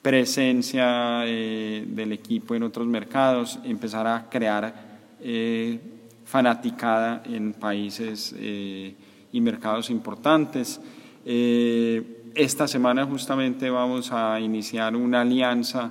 presencia 0.04 1.25
eh, 1.25 1.82
del 1.88 2.12
equipo 2.12 2.54
en 2.54 2.62
otros 2.62 2.87
mercados, 2.87 3.58
empezar 3.64 4.06
a 4.06 4.28
crear 4.28 4.75
eh, 5.18 5.80
fanaticada 6.26 7.23
en 7.25 7.54
países 7.54 8.34
eh, 8.38 8.94
y 9.32 9.40
mercados 9.40 9.88
importantes. 9.88 10.78
esta 11.25 12.68
semana 12.68 13.06
justamente 13.06 13.70
vamos 13.70 14.12
a 14.12 14.38
iniciar 14.38 14.94
una 14.94 15.23
alianza 15.23 15.90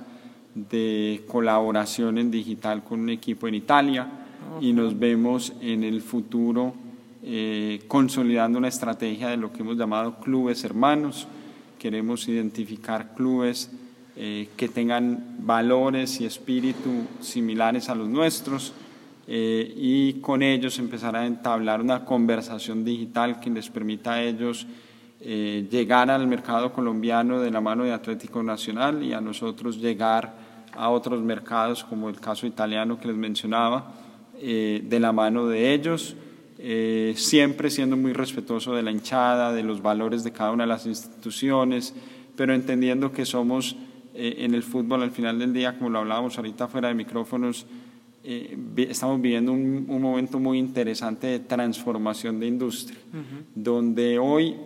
de 0.54 1.24
colaboración 1.26 2.18
en 2.18 2.30
digital 2.30 2.84
con 2.84 3.00
un 3.00 3.10
equipo 3.10 3.48
en 3.48 3.56
Italia 3.56 4.06
y 4.60 4.72
nos 4.72 4.96
vemos 4.96 5.54
en 5.60 5.82
el 5.82 6.00
futuro 6.00 6.72
eh, 7.26 7.80
consolidando 7.88 8.58
una 8.58 8.68
estrategia 8.68 9.28
de 9.28 9.38
lo 9.38 9.50
que 9.50 9.62
hemos 9.62 9.78
llamado 9.78 10.16
clubes 10.16 10.62
hermanos. 10.62 11.26
Queremos 11.78 12.28
identificar 12.28 13.14
clubes 13.14 13.70
eh, 14.14 14.50
que 14.58 14.68
tengan 14.68 15.38
valores 15.38 16.20
y 16.20 16.26
espíritu 16.26 16.90
similares 17.20 17.88
a 17.88 17.94
los 17.94 18.10
nuestros 18.10 18.74
eh, 19.26 19.72
y 19.74 20.20
con 20.20 20.42
ellos 20.42 20.78
empezar 20.78 21.16
a 21.16 21.24
entablar 21.24 21.80
una 21.80 22.04
conversación 22.04 22.84
digital 22.84 23.40
que 23.40 23.48
les 23.48 23.70
permita 23.70 24.14
a 24.14 24.22
ellos 24.22 24.66
llegar 25.18 26.10
al 26.10 26.26
mercado 26.26 26.74
colombiano 26.74 27.40
de 27.40 27.50
la 27.50 27.62
mano 27.62 27.84
de 27.84 27.92
Atlético 27.94 28.42
Nacional 28.42 29.02
y 29.02 29.14
a 29.14 29.22
nosotros 29.22 29.78
llegar 29.78 30.34
a 30.76 30.90
otros 30.90 31.22
mercados 31.22 31.82
como 31.82 32.10
el 32.10 32.20
caso 32.20 32.46
italiano 32.46 33.00
que 33.00 33.08
les 33.08 33.16
mencionaba 33.16 33.94
de 34.38 34.98
la 35.00 35.12
mano 35.12 35.46
de 35.46 35.72
ellos 35.72 36.14
eh, 36.66 37.12
siempre 37.18 37.68
siendo 37.68 37.94
muy 37.94 38.14
respetuoso 38.14 38.74
de 38.74 38.82
la 38.82 38.90
hinchada, 38.90 39.52
de 39.52 39.62
los 39.62 39.82
valores 39.82 40.24
de 40.24 40.32
cada 40.32 40.50
una 40.50 40.64
de 40.64 40.68
las 40.68 40.86
instituciones, 40.86 41.92
pero 42.36 42.54
entendiendo 42.54 43.12
que 43.12 43.26
somos 43.26 43.76
eh, 44.14 44.36
en 44.38 44.54
el 44.54 44.62
fútbol 44.62 45.02
al 45.02 45.10
final 45.10 45.38
del 45.38 45.52
día, 45.52 45.76
como 45.76 45.90
lo 45.90 45.98
hablábamos 45.98 46.38
ahorita 46.38 46.66
fuera 46.68 46.88
de 46.88 46.94
micrófonos, 46.94 47.66
eh, 48.22 48.56
estamos 48.78 49.20
viviendo 49.20 49.52
un, 49.52 49.84
momento 50.00 50.40
muy 50.40 50.58
interesante 50.58 51.26
de 51.26 51.40
transformación 51.40 52.40
de 52.40 52.46
industria, 52.46 52.98
donde 53.54 54.18
hoy 54.18 54.56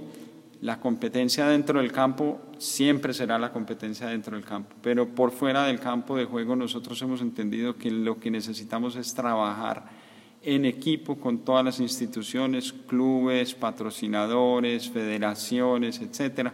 la 0.60 0.78
competencia 0.78 1.48
dentro 1.48 1.80
del 1.80 1.90
campo 1.90 2.40
siempre 2.58 3.12
será 3.12 3.40
la 3.40 3.50
competencia 3.50 4.06
dentro 4.06 4.36
del 4.36 4.44
campo, 4.44 4.76
pero 4.82 5.08
por 5.08 5.32
fuera 5.32 5.64
del 5.64 5.80
campo 5.80 6.16
de 6.16 6.26
juego 6.26 6.54
nosotros 6.54 7.02
hemos 7.02 7.22
entendido 7.22 7.74
que 7.74 7.90
lo 7.90 8.20
que 8.20 8.30
necesitamos 8.30 8.94
es 8.94 9.12
trabajar 9.14 10.07
en 10.42 10.64
equipo 10.64 11.16
con 11.16 11.38
todas 11.38 11.64
las 11.64 11.80
instituciones, 11.80 12.72
clubes, 12.72 13.54
patrocinadores, 13.54 14.88
federaciones, 14.88 16.00
etcétera, 16.00 16.52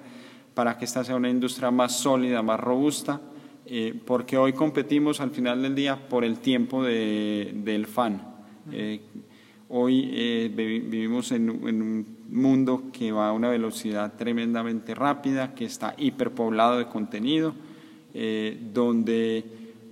para 0.55 0.79
que 0.79 0.85
esta 0.85 1.05
sea 1.05 1.17
una 1.17 1.29
industria 1.29 1.71
más 1.71 1.97
sólida, 1.99 2.43
más 2.43 2.61
robusta, 2.61 3.21
eh, 3.67 3.95
porque 4.05 4.37
hoy 4.37 4.53
competimos 4.53 5.21
al 5.21 5.31
final 5.31 5.63
del 5.63 5.75
día 5.75 6.09
por 6.09 6.25
el 6.25 6.39
tiempo 6.39 6.83
del 6.83 7.87
fan. 7.87 8.23
Eh, 8.73 9.01
hoy 9.69 10.11
eh, 10.13 10.51
vivimos 10.55 11.33
en, 11.33 11.51
un 11.51 12.07
mundo 12.31 12.85
que 12.93 13.13
va 13.13 13.29
a 13.29 13.33
una 13.33 13.49
velocidad 13.51 14.15
tremendamente 14.17 14.95
rápida, 14.95 15.55
que 15.55 15.65
está 15.67 15.95
hiperpoblado 15.99 16.79
de 16.79 16.87
contenido, 16.87 17.55
donde 18.73 19.45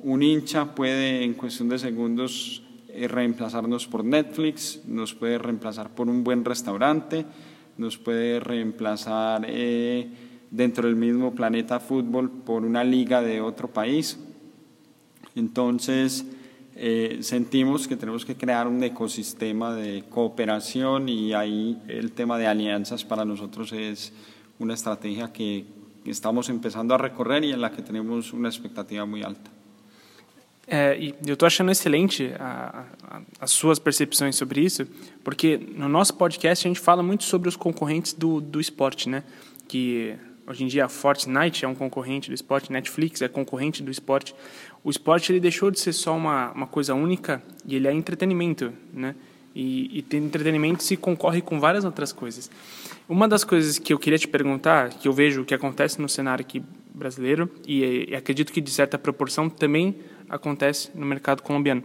un 0.03 0.23
hincha 0.23 0.77
puede 0.77 1.25
en 1.25 1.35
cuestión 1.35 1.69
de 1.69 1.79
segundos 1.79 2.62
eh, 2.95 3.09
reemplazarnos 3.09 3.87
por 3.87 4.05
Netflix, 4.05 4.83
nos 4.87 5.15
puede 5.15 5.39
reemplazar 5.39 5.91
por 5.91 6.09
un 6.09 6.23
buen 6.23 6.45
restaurante, 6.45 7.25
nos 7.79 7.97
puede 7.97 8.39
reemplazar 8.39 9.47
eh, 9.49 10.09
dentro 10.51 10.87
del 10.87 10.97
mismo 10.97 11.35
planeta 11.35 11.81
fútbol 11.81 12.31
por 12.31 12.65
una 12.65 12.85
liga 12.85 13.23
de 13.23 13.41
otro 13.41 13.69
país. 13.69 14.19
Entonces, 15.35 16.27
eh, 16.75 17.19
sentimos 17.23 17.89
que 17.89 17.97
tenemos 17.97 18.27
que 18.27 18.37
crear 18.37 18.69
un 18.69 18.83
ecosistema 18.83 19.75
de 19.75 20.05
cooperación 20.11 21.09
y 21.09 21.33
ahí 21.33 21.81
el 21.89 22.13
tema 22.13 22.37
de 22.37 22.47
alianzas 22.47 23.05
para 23.05 23.25
nosotros 23.25 23.73
es 23.73 24.13
una 24.59 24.75
estrategia 24.75 25.33
que 25.33 25.65
estamos 26.05 26.49
empezando 26.51 26.95
a 26.95 26.99
recorrer 26.99 27.45
y 27.45 27.53
en 27.53 27.61
la 27.61 27.71
que 27.73 27.83
tenemos 27.83 28.33
una 28.33 28.49
expectativa 28.49 29.07
muy 29.07 29.23
alta. 29.23 29.51
É, 30.67 30.97
e 30.97 31.15
eu 31.27 31.35
estou 31.35 31.47
achando 31.47 31.71
excelente 31.71 32.33
a, 32.39 32.85
a, 33.03 33.21
as 33.41 33.51
suas 33.51 33.79
percepções 33.79 34.37
sobre 34.37 34.61
isso, 34.61 34.87
porque 35.25 35.59
no 35.77 35.89
nosso 35.89 36.15
podcast 36.15 36.67
a 36.67 36.71
gente 36.71 36.81
fala 36.81 37.03
muito 37.03 37.25
sobre 37.25 37.49
os 37.49 37.57
concorrentes 37.57 38.13
do, 38.13 38.41
do 38.41 38.61
esporte, 38.61 39.09
né? 39.09 39.25
Que 39.67 40.15
hoje 40.47 40.65
em 40.65 40.67
dia 40.69 40.85
a 40.85 40.89
Fortnite 40.89 41.65
é 41.65 41.69
um 41.69 41.75
concorrente 41.75 42.29
do 42.29 42.35
esporte, 42.35 42.71
Netflix 42.71 43.23
é 43.23 43.29
concorrente 43.29 43.83
do 43.83 43.91
esporte. 43.91 44.35
O 44.85 44.91
esporte 44.91 45.33
ele 45.33 45.41
deixou 45.41 45.71
de 45.71 45.81
ser 45.81 45.93
só 45.93 46.17
uma, 46.17 46.53
uma 46.53 46.67
coisa 46.67 46.95
única 46.95 47.43
e 47.67 47.75
ele 47.75 47.89
é 47.89 47.93
entretenimento, 47.93 48.73
né? 48.93 49.15
E, 49.55 49.99
e 49.99 50.17
entretenimento 50.17 50.83
se 50.83 50.97
concorre 50.97 51.43
com 51.43 51.61
várias 51.61 51.85
outras 51.85 52.13
coisas. 52.13 52.51
Uma 53.09 53.29
das 53.29 53.45
coisas 53.45 53.79
que 53.79 53.93
eu 53.93 53.99
queria 53.99 54.19
te 54.19 54.29
perguntar, 54.29 54.91
que 54.91 55.07
eu 55.07 55.13
vejo 55.13 55.45
que 55.45 55.53
acontece 55.53 56.01
no 56.01 56.09
cenário 56.09 56.43
aqui 56.43 56.63
brasileiro 56.95 57.51
e, 57.67 58.09
e 58.09 58.17
acredito 58.17 58.53
que 58.53 58.61
de 58.61 58.71
certa 58.71 58.97
proporção 58.97 59.51
também 59.51 59.97
acontece 60.33 60.91
no 60.95 61.07
mercado 61.07 61.43
colombiano, 61.43 61.85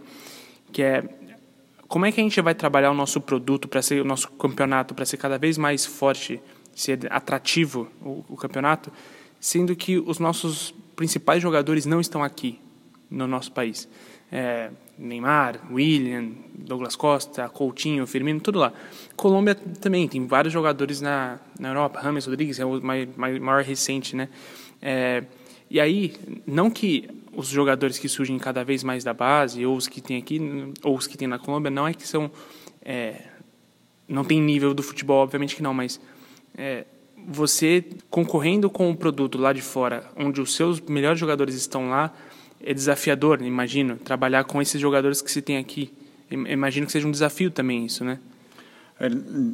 que 0.72 0.82
é 0.82 1.04
como 1.86 2.04
é 2.04 2.12
que 2.12 2.20
a 2.20 2.22
gente 2.22 2.40
vai 2.42 2.54
trabalhar 2.54 2.90
o 2.90 2.94
nosso 2.94 3.20
produto 3.20 3.66
para 3.66 3.80
ser 3.80 4.00
o 4.02 4.04
nosso 4.04 4.30
campeonato 4.32 4.94
para 4.94 5.06
ser 5.06 5.16
cada 5.16 5.38
vez 5.38 5.56
mais 5.56 5.86
forte, 5.86 6.40
ser 6.74 7.10
atrativo 7.10 7.88
o, 8.02 8.24
o, 8.28 8.36
campeonato, 8.36 8.92
sendo 9.40 9.74
que 9.74 9.98
os 9.98 10.18
nossos 10.18 10.74
principais 10.94 11.42
jogadores 11.42 11.86
não 11.86 12.00
estão 12.00 12.22
aqui 12.22 12.60
no 13.10 13.26
nosso 13.26 13.52
país. 13.52 13.88
É, 14.30 14.70
Neymar, 14.98 15.60
William, 15.72 16.32
Douglas 16.54 16.94
Costa, 16.94 17.48
Coutinho, 17.48 18.06
Firmino, 18.06 18.40
tudo 18.40 18.58
lá. 18.58 18.72
Colômbia 19.16 19.54
também 19.54 20.06
tem 20.06 20.26
vários 20.26 20.52
jogadores 20.52 21.00
na, 21.00 21.38
na 21.58 21.68
Europa. 21.68 22.00
Rames 22.00 22.26
Rodrigues 22.26 22.58
é 22.58 22.66
o 22.66 22.82
mais, 22.82 23.08
maior 23.16 23.62
recente, 23.62 24.14
né? 24.14 24.28
É, 24.82 25.24
e 25.70 25.80
aí, 25.80 26.14
não 26.46 26.70
que 26.70 27.08
os 27.32 27.48
jogadores 27.48 27.98
que 27.98 28.08
surgem 28.08 28.38
cada 28.38 28.64
vez 28.64 28.82
mais 28.82 29.04
da 29.04 29.14
base, 29.14 29.64
ou 29.64 29.76
os 29.76 29.86
que 29.86 30.00
tem 30.00 30.16
aqui, 30.16 30.40
ou 30.82 30.96
os 30.96 31.06
que 31.06 31.16
tem 31.16 31.28
na 31.28 31.38
Colômbia, 31.38 31.70
não 31.70 31.86
é 31.86 31.94
que 31.94 32.06
são. 32.06 32.30
É, 32.82 33.22
não 34.08 34.24
tem 34.24 34.40
nível 34.40 34.72
do 34.72 34.82
futebol, 34.82 35.22
obviamente 35.22 35.54
que 35.54 35.62
não, 35.62 35.74
mas 35.74 36.00
é, 36.56 36.86
você 37.26 37.84
concorrendo 38.08 38.70
com 38.70 38.90
o 38.90 38.96
produto 38.96 39.36
lá 39.36 39.52
de 39.52 39.60
fora, 39.60 40.10
onde 40.16 40.40
os 40.40 40.54
seus 40.54 40.80
melhores 40.80 41.20
jogadores 41.20 41.54
estão 41.54 41.90
lá, 41.90 42.14
é 42.60 42.72
desafiador, 42.72 43.42
imagino, 43.42 43.96
trabalhar 43.96 44.44
com 44.44 44.62
esses 44.62 44.80
jogadores 44.80 45.20
que 45.20 45.30
se 45.30 45.42
tem 45.42 45.58
aqui. 45.58 45.92
Imagino 46.30 46.86
que 46.86 46.92
seja 46.92 47.06
um 47.06 47.10
desafio 47.10 47.50
também 47.50 47.84
isso, 47.84 48.04
né? 48.04 48.18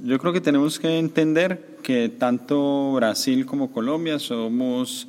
Eu 0.06 0.18
creo 0.18 0.32
que 0.32 0.40
temos 0.40 0.78
que 0.78 0.86
entender 0.88 1.58
que 1.82 2.08
tanto 2.08 2.94
Brasil 2.94 3.44
como 3.44 3.68
Colômbia 3.68 4.18
somos 4.18 5.06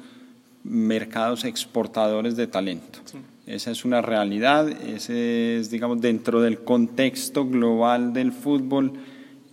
mercados 0.65 1.45
exportadores 1.45 2.36
de 2.36 2.48
talento. 2.48 3.00
Esa 3.45 3.69
es 3.69 3.86
una 3.86 4.01
realidad, 4.01 4.67
ese 4.69 5.57
es, 5.57 5.69
digamos, 5.69 6.01
dentro 6.01 6.41
del 6.41 6.60
contexto 6.60 7.48
global 7.48 8.12
del 8.12 8.31
fútbol, 8.31 8.93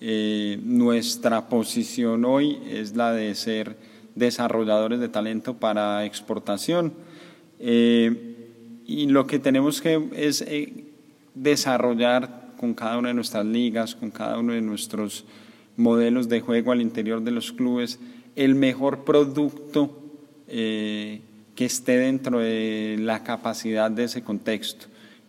eh, 0.01 0.59
nuestra 0.65 1.49
posición 1.49 2.25
hoy 2.25 2.59
es 2.69 2.97
la 2.97 3.13
de 3.13 3.35
ser 3.35 3.77
desarrolladores 4.15 4.99
de 4.99 5.09
talento 5.09 5.55
para 5.55 6.05
exportación. 6.07 6.95
Eh, 7.61 8.37
y 8.87 9.07
lo 9.07 9.27
que 9.27 9.39
tenemos 9.39 9.81
que 9.81 10.09
es 10.17 10.41
eh, 10.41 10.87
desarrollar 11.35 12.55
con 12.59 12.75
cada 12.75 12.99
una 12.99 13.09
de 13.09 13.15
nuestras 13.15 13.45
ligas, 13.45 13.95
con 13.95 14.11
cada 14.11 14.39
uno 14.39 14.55
de 14.55 14.63
nuestros 14.63 15.25
modelos 15.77 16.29
de 16.29 16.41
juego 16.41 16.73
al 16.73 16.81
interior 16.81 17.23
de 17.23 17.31
los 17.31 17.53
clubes, 17.53 18.01
el 18.35 18.55
mejor 18.55 19.05
producto 19.05 20.02
eh, 20.55 21.23
que 21.55 21.65
esté 21.65 21.97
dentro 21.97 22.41
de 22.41 22.99
la 23.01 23.23
capacidad 23.23 23.91
de 23.91 24.05
ese 24.05 24.23
contexto. 24.23 24.85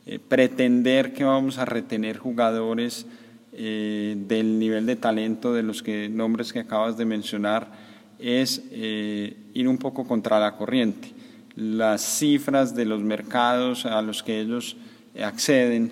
Eh, 0.05 0.19
pretender 0.19 1.13
que 1.13 1.23
vamos 1.23 1.59
a 1.59 1.63
retener 1.63 2.17
jugadores 2.17 3.05
eh, 3.53 4.17
del 4.17 4.59
nivel 4.59 4.85
de 4.85 4.97
talento 4.97 5.53
de 5.53 5.63
los 5.63 5.81
que, 5.81 6.09
nombres 6.09 6.51
que 6.51 6.59
acabas 6.59 6.97
de 6.97 7.05
mencionar 7.05 7.71
es 8.19 8.63
ir 8.71 9.67
un 9.67 9.77
poco 9.77 10.05
contra 10.05 10.41
la 10.41 10.57
corriente. 10.57 11.13
Las 11.55 12.01
cifras 12.01 12.75
de 12.75 12.83
los 12.83 13.01
mercados 13.01 13.85
a 13.85 14.01
los 14.01 14.23
que 14.23 14.41
ellos 14.41 14.75
acceden 15.21 15.91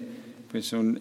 pues 0.50 0.66
son 0.66 1.00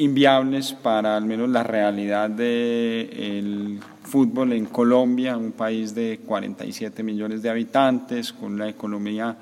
inviables 0.00 0.72
para 0.72 1.14
al 1.14 1.26
menos 1.26 1.50
la 1.50 1.62
realidad 1.62 2.30
del 2.30 3.78
fútbol 4.02 4.54
en 4.54 4.64
Colombia, 4.64 5.36
un 5.36 5.52
país 5.52 5.94
de 5.94 6.20
47 6.24 7.02
millones 7.02 7.42
de 7.42 7.50
habitantes, 7.50 8.32
con 8.32 8.58
la 8.58 8.66
economía, 8.66 9.36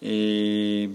eh, 0.00 0.90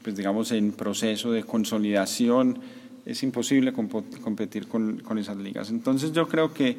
pues 0.00 0.14
digamos, 0.14 0.52
en 0.52 0.70
proceso 0.70 1.32
de 1.32 1.42
consolidación, 1.42 2.60
es 3.04 3.20
imposible 3.24 3.72
competir 3.72 4.68
con, 4.68 5.18
esas 5.18 5.36
ligas. 5.36 5.70
Entonces 5.70 6.12
yo 6.12 6.28
creo 6.28 6.54
que 6.54 6.78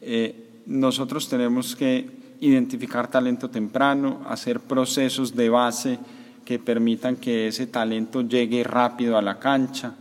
eh, 0.00 0.34
nosotros 0.64 1.28
tenemos 1.28 1.76
que 1.76 2.08
identificar 2.40 3.10
talento 3.10 3.50
temprano, 3.50 4.22
hacer 4.26 4.60
procesos 4.60 5.36
de 5.36 5.50
base 5.50 5.98
que 6.46 6.58
permitan 6.58 7.16
que 7.16 7.48
ese 7.48 7.66
talento 7.66 8.22
llegue 8.22 8.64
rápido 8.64 9.18
a 9.18 9.22
la 9.22 9.38
cancha, 9.38 9.94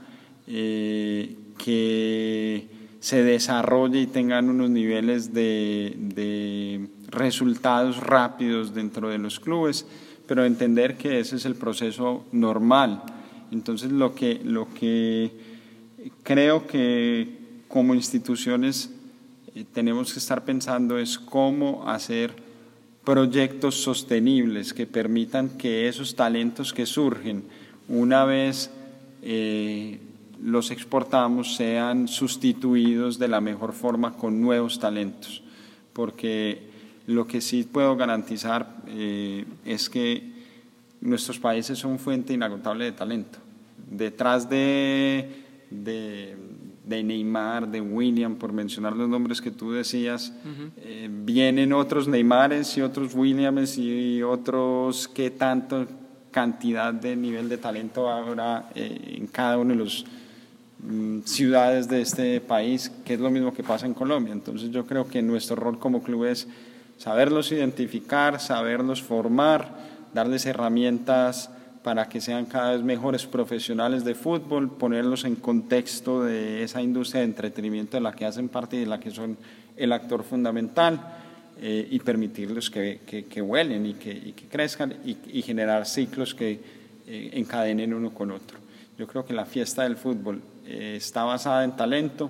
eh, 0.48 1.36
que 1.58 2.68
se 3.00 3.24
desarrolle 3.24 4.02
y 4.02 4.08
tengan 4.08 4.50
unos 4.50 4.70
niveles 4.70 5.34
de, 5.34 6.88
resultados 7.10 7.98
rápidos 7.98 8.74
dentro 8.74 9.10
de 9.10 9.20
los 9.20 9.40
clubes, 9.40 9.86
pero 10.28 10.44
entender 10.44 10.98
que 10.98 11.20
ese 11.20 11.36
es 11.36 11.46
el 11.46 11.56
proceso 11.56 12.26
normal. 12.32 13.04
Entonces 13.52 13.92
lo 13.92 14.16
que, 14.16 14.42
lo 14.44 14.68
que 14.74 15.32
creo 16.24 16.66
que 16.68 17.30
como 17.68 17.94
instituciones 17.94 18.90
eh, 19.54 19.66
tenemos 19.72 20.12
que 20.12 20.20
estar 20.20 20.44
pensando 20.44 20.98
es 20.98 21.20
cómo 21.20 21.88
hacer 21.88 22.34
proyectos 23.04 23.76
sostenibles 23.76 24.74
que 24.74 24.88
permitan 24.88 25.50
que 25.50 25.88
esos 25.88 26.16
talentos 26.16 26.74
que 26.74 26.88
surgen 26.88 27.44
una 27.88 28.26
vez 28.26 28.72
eh, 29.22 30.00
los 30.42 30.72
exportamos 30.72 31.56
sean 31.56 32.08
sustituidos 32.08 33.20
de 33.20 33.28
la 33.28 33.42
mejor 33.42 33.74
forma 33.74 34.14
con 34.14 34.42
nuevos 34.42 34.80
talentos, 34.80 35.44
porque 35.94 36.70
lo 37.08 37.28
que 37.28 37.42
sí 37.42 37.64
puedo 37.64 37.96
garantizar 37.96 38.76
eh, 38.88 39.46
es 39.66 39.90
que 39.90 40.34
nuestros 41.02 41.40
países 41.40 41.78
son 41.78 42.00
fuente 42.00 42.34
inagotable 42.34 42.86
de 42.86 42.92
talento. 42.92 43.40
Detrás 43.90 44.50
de, 44.50 45.44
de, 45.70 47.04
Neymar, 47.04 47.68
de 47.70 47.82
William, 47.82 48.36
por 48.36 48.52
mencionar 48.52 48.96
los 48.96 49.08
nombres 49.08 49.42
que 49.42 49.52
tú 49.52 49.72
decías, 49.72 50.34
eh, 50.78 51.08
vienen 51.12 51.74
otros 51.74 52.08
Neymares 52.08 52.76
y 52.78 52.82
otros 52.82 53.14
Williams 53.14 53.78
y 53.78 54.24
otros 54.24 55.08
que 55.08 55.30
tanto 55.30 55.86
cantidad 56.32 56.94
de 56.94 57.16
nivel 57.16 57.48
de 57.48 57.58
talento 57.58 58.10
habrá 58.10 58.70
eh, 58.76 59.16
en 59.18 59.28
cada 59.28 59.58
uno 59.58 59.70
de 59.70 59.80
los 59.80 60.06
ciudades 61.26 61.88
de 61.88 62.02
este 62.02 62.42
país, 62.42 62.92
que 63.06 63.16
es 63.16 63.20
lo 63.20 63.32
mismo 63.32 63.54
que 63.54 63.64
pasa 63.64 63.86
en 63.86 63.94
Colombia. 63.94 64.34
Entonces 64.34 64.72
yo 64.72 64.86
creo 64.86 65.08
que 65.08 65.22
nuestro 65.22 65.56
rol 65.56 65.80
como 65.80 66.04
club 66.04 66.26
es 66.26 66.48
saberlos 66.98 67.52
identificar, 67.52 68.40
saberlos 68.40 69.02
formar, 69.02 69.76
darles 70.14 70.46
herramientas 70.46 71.50
para 71.84 72.10
que 72.10 72.20
sean 72.20 72.46
cada 72.46 72.72
vez 72.72 72.84
mejores 72.84 73.26
profesionales 73.26 74.04
de 74.04 74.16
fútbol, 74.16 74.72
ponerlos 74.72 75.24
en 75.24 75.36
contexto 75.36 76.24
de 76.24 76.64
esa 76.64 76.82
industria 76.82 77.22
de 77.22 77.28
entretenimiento 77.28 77.98
de 77.98 78.02
la 78.02 78.14
que 78.14 78.26
hacen 78.26 78.50
parte 78.50 78.78
y 78.78 78.80
de 78.82 78.86
la 78.88 79.00
que 79.00 79.12
son 79.12 79.38
el 79.78 79.92
actor 79.92 80.24
fundamental 80.24 81.00
eh, 81.62 81.88
y 81.90 82.00
permitirles 82.00 82.70
que, 82.70 83.02
que, 83.06 83.42
huelen 83.42 83.86
y 83.86 83.94
que, 83.94 84.34
que 84.34 84.48
crezcan 84.48 84.96
y, 85.06 85.42
generar 85.42 85.86
ciclos 85.86 86.34
que 86.34 86.60
eh, 87.08 87.30
encadenen 87.34 87.94
uno 87.94 88.12
con 88.14 88.32
otro. 88.32 88.58
Yo 88.98 89.06
creo 89.06 89.26
que 89.26 89.34
la 89.34 89.46
fiesta 89.46 89.84
del 89.84 89.98
fútbol 89.98 90.42
eh, 90.66 90.96
está 90.98 91.24
basada 91.24 91.64
en 91.64 91.72
talento 91.72 92.30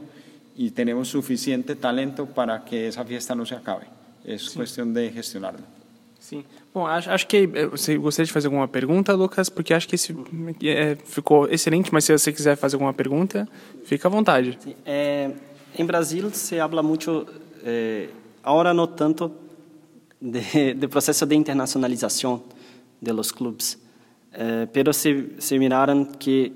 y 0.56 0.72
tenemos 0.72 1.08
suficiente 1.08 1.76
talento 1.76 2.26
para 2.26 2.64
que 2.64 2.88
essa 2.88 3.04
fiesta 3.06 3.36
não 3.36 3.46
se 3.46 3.56
acabe. 3.56 3.86
É 4.26 4.36
questão 4.36 4.92
de 4.92 5.12
gestionarla. 5.12 5.60
Sim. 6.20 6.44
Bom, 6.74 6.88
acho, 6.88 7.12
acho 7.12 7.28
que 7.28 7.50
eh, 7.54 7.68
você 7.68 7.98
gostaria 7.98 8.26
de 8.26 8.34
fazer 8.34 8.48
alguma 8.48 8.68
pergunta, 8.68 9.14
Lucas, 9.14 9.50
porque 9.50 9.74
acho 9.74 9.88
que 9.88 9.96
esse 9.96 10.16
é, 10.64 10.96
ficou 11.06 11.48
excelente, 11.48 11.94
mas 11.94 12.04
se 12.04 12.12
você 12.12 12.34
quiser 12.34 12.56
fazer 12.56 12.76
alguma 12.76 12.94
pergunta, 12.94 13.48
fica 13.84 14.08
à 14.08 14.12
vontade. 14.12 14.58
Sim. 14.60 14.76
É, 14.86 15.32
em 15.78 15.86
Brasil 15.86 16.30
se 16.32 16.60
habla 16.60 16.82
muito, 16.82 17.28
é, 17.64 18.10
agora 18.44 18.74
não 18.74 18.88
tanto, 18.88 19.32
de, 20.20 20.74
de 20.74 20.88
processo 20.88 21.26
de 21.26 21.36
internacionalização 21.36 22.44
de 23.00 23.12
los 23.12 23.32
clubes, 23.32 23.78
é, 24.32 24.66
pero 24.66 24.92
se, 24.92 25.36
se 25.38 25.60
miraram 25.60 26.06
que 26.06 26.52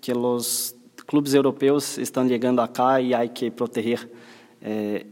que 0.00 0.12
os 0.12 0.74
clubes 1.08 1.32
europeus 1.32 1.96
estão 1.96 2.28
chegando 2.28 2.60
acá 2.60 3.00
e 3.00 3.14
há 3.14 3.26
que 3.26 3.50
proteger 3.50 4.08
eh, 4.60 5.06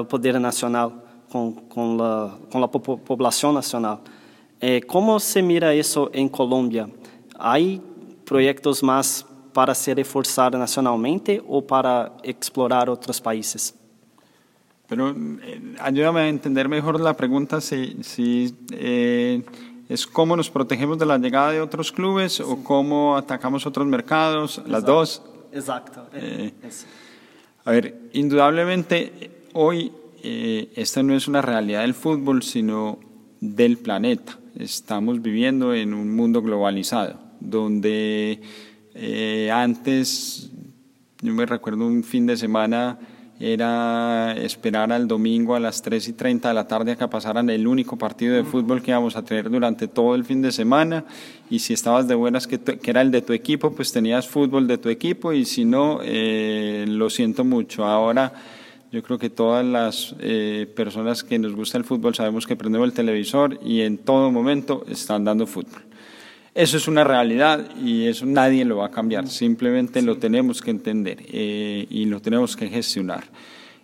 o 0.00 0.04
poder 0.06 0.40
nacional 0.40 0.90
com, 1.30 1.52
com, 1.68 1.98
com 2.50 2.64
a 2.64 2.68
população 2.68 3.52
nacional. 3.52 4.00
Eh, 4.58 4.80
como 4.80 5.20
se 5.20 5.42
mira 5.42 5.74
isso 5.74 6.10
em 6.12 6.26
Colômbia? 6.26 6.90
Há 7.38 7.56
projetos 8.24 8.80
mais 8.80 9.24
para 9.52 9.74
se 9.74 9.92
reforçar 9.92 10.52
nacionalmente 10.56 11.42
ou 11.46 11.60
para 11.60 12.10
explorar 12.24 12.88
outros 12.88 13.20
países? 13.20 13.74
Pero 14.88 15.10
eh, 15.10 15.60
ayúdame 15.80 16.20
a 16.20 16.28
entender 16.28 16.66
mejor 16.66 16.98
la 16.98 17.12
pregunta 17.12 17.60
si, 17.60 17.98
si 18.00 18.56
eh, 18.72 19.42
es 19.88 20.06
cómo 20.06 20.36
nos 20.36 20.50
protegemos 20.50 20.98
de 20.98 21.06
la 21.06 21.18
llegada 21.18 21.52
de 21.52 21.60
otros 21.60 21.92
clubes 21.92 22.40
o 22.40 22.62
cómo 22.62 23.16
atacamos 23.16 23.66
otros 23.66 23.86
mercados, 23.86 24.62
las 24.66 24.84
dos. 24.84 25.22
Exacto. 25.52 26.06
Eh, 26.12 26.52
a 27.64 27.70
ver, 27.70 28.10
indudablemente 28.12 29.42
hoy 29.54 29.92
eh, 30.22 30.70
esta 30.76 31.02
no 31.02 31.14
es 31.14 31.28
una 31.28 31.42
realidad 31.42 31.82
del 31.82 31.94
fútbol, 31.94 32.42
sino 32.42 32.98
del 33.40 33.78
planeta. 33.78 34.38
Estamos 34.56 35.22
viviendo 35.22 35.72
en 35.72 35.94
un 35.94 36.14
mundo 36.14 36.42
globalizado, 36.42 37.18
donde 37.40 38.40
eh, 38.94 39.50
antes, 39.52 40.50
yo 41.22 41.32
me 41.32 41.46
recuerdo 41.46 41.86
un 41.86 42.02
fin 42.02 42.26
de 42.26 42.36
semana, 42.36 42.98
era 43.40 44.32
esperar 44.36 44.92
al 44.92 45.06
domingo 45.06 45.54
a 45.54 45.60
las 45.60 45.82
3 45.82 46.08
y 46.08 46.12
30 46.12 46.48
de 46.48 46.54
la 46.54 46.66
tarde 46.66 46.92
a 46.92 46.96
que 46.96 47.06
pasaran 47.06 47.48
el 47.50 47.66
único 47.66 47.96
partido 47.96 48.34
de 48.34 48.44
fútbol 48.44 48.82
que 48.82 48.90
íbamos 48.90 49.16
a 49.16 49.24
tener 49.24 49.48
durante 49.48 49.86
todo 49.86 50.14
el 50.14 50.24
fin 50.24 50.42
de 50.42 50.50
semana 50.50 51.04
y 51.48 51.60
si 51.60 51.72
estabas 51.72 52.08
de 52.08 52.14
buenas 52.14 52.46
que, 52.46 52.58
que 52.58 52.90
era 52.90 53.00
el 53.00 53.10
de 53.10 53.22
tu 53.22 53.32
equipo, 53.32 53.72
pues 53.72 53.92
tenías 53.92 54.26
fútbol 54.26 54.66
de 54.66 54.78
tu 54.78 54.88
equipo 54.88 55.32
y 55.32 55.44
si 55.44 55.64
no, 55.64 56.00
eh, 56.02 56.84
lo 56.88 57.10
siento 57.10 57.44
mucho. 57.44 57.84
Ahora 57.84 58.32
yo 58.90 59.02
creo 59.02 59.18
que 59.18 59.30
todas 59.30 59.64
las 59.64 60.16
eh, 60.18 60.66
personas 60.74 61.22
que 61.22 61.38
nos 61.38 61.54
gusta 61.54 61.78
el 61.78 61.84
fútbol 61.84 62.14
sabemos 62.14 62.46
que 62.46 62.56
prendemos 62.56 62.88
el 62.88 62.94
televisor 62.94 63.60
y 63.62 63.82
en 63.82 63.98
todo 63.98 64.30
momento 64.32 64.84
están 64.88 65.24
dando 65.24 65.46
fútbol. 65.46 65.87
Eso 66.58 66.76
es 66.76 66.88
una 66.88 67.04
realidad 67.04 67.70
y 67.80 68.08
eso 68.08 68.26
nadie 68.26 68.64
lo 68.64 68.78
va 68.78 68.86
a 68.86 68.90
cambiar, 68.90 69.28
simplemente 69.28 70.02
lo 70.02 70.16
tenemos 70.16 70.60
que 70.60 70.72
entender 70.72 71.18
eh, 71.30 71.86
y 71.88 72.06
lo 72.06 72.20
tenemos 72.20 72.56
que 72.56 72.68
gestionar 72.68 73.22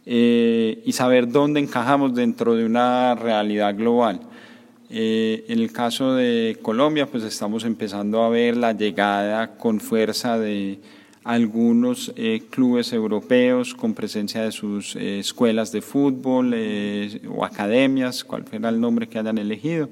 eh, 0.04 0.82
y 0.84 0.90
saber 0.90 1.30
dónde 1.30 1.60
encajamos 1.60 2.16
dentro 2.16 2.56
de 2.56 2.66
una 2.66 3.14
realidad 3.14 3.76
global. 3.76 4.22
Eh, 4.90 5.44
en 5.46 5.60
el 5.60 5.70
caso 5.70 6.16
de 6.16 6.58
Colombia, 6.62 7.06
pues 7.06 7.22
estamos 7.22 7.62
empezando 7.62 8.24
a 8.24 8.28
ver 8.28 8.56
la 8.56 8.72
llegada 8.72 9.56
con 9.56 9.78
fuerza 9.78 10.36
de 10.36 10.80
algunos 11.22 12.12
clubes 12.50 12.92
europeos 12.92 13.72
con 13.72 13.94
presencia 13.94 14.42
de 14.42 14.50
sus 14.50 14.96
escuelas 14.96 15.70
de 15.70 15.80
fútbol 15.80 16.52
o 17.28 17.44
academias, 17.44 18.24
cual 18.24 18.42
fuera 18.42 18.68
el 18.68 18.80
nombre 18.80 19.08
que 19.08 19.20
hayan 19.20 19.38
elegido. 19.38 19.90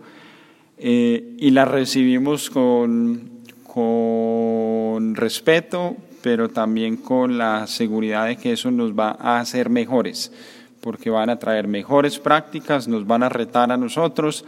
Eh, 0.85 1.37
y 1.39 1.51
la 1.53 1.65
recibimos 1.65 2.51
con, 2.51 3.31
con 3.63 5.15
respeto, 5.15 5.97
pero 6.23 6.49
también 6.49 6.97
con 6.97 7.39
la 7.39 7.69
seguridad 7.69 8.27
de 8.27 8.37
que 8.37 8.55
eso 8.55 8.73
nos 8.73 8.93
va 8.93 9.17
a 9.17 9.39
hacer 9.39 9.71
mejores, 9.71 10.33
porque 10.81 11.09
van 11.09 11.31
a 11.31 11.39
traer 11.39 11.69
mejores 11.69 12.19
prácticas, 12.19 12.89
nos 12.89 13.07
van 13.07 13.23
a 13.23 13.29
retar 13.29 13.71
a 13.71 13.77
nosotros. 13.77 14.45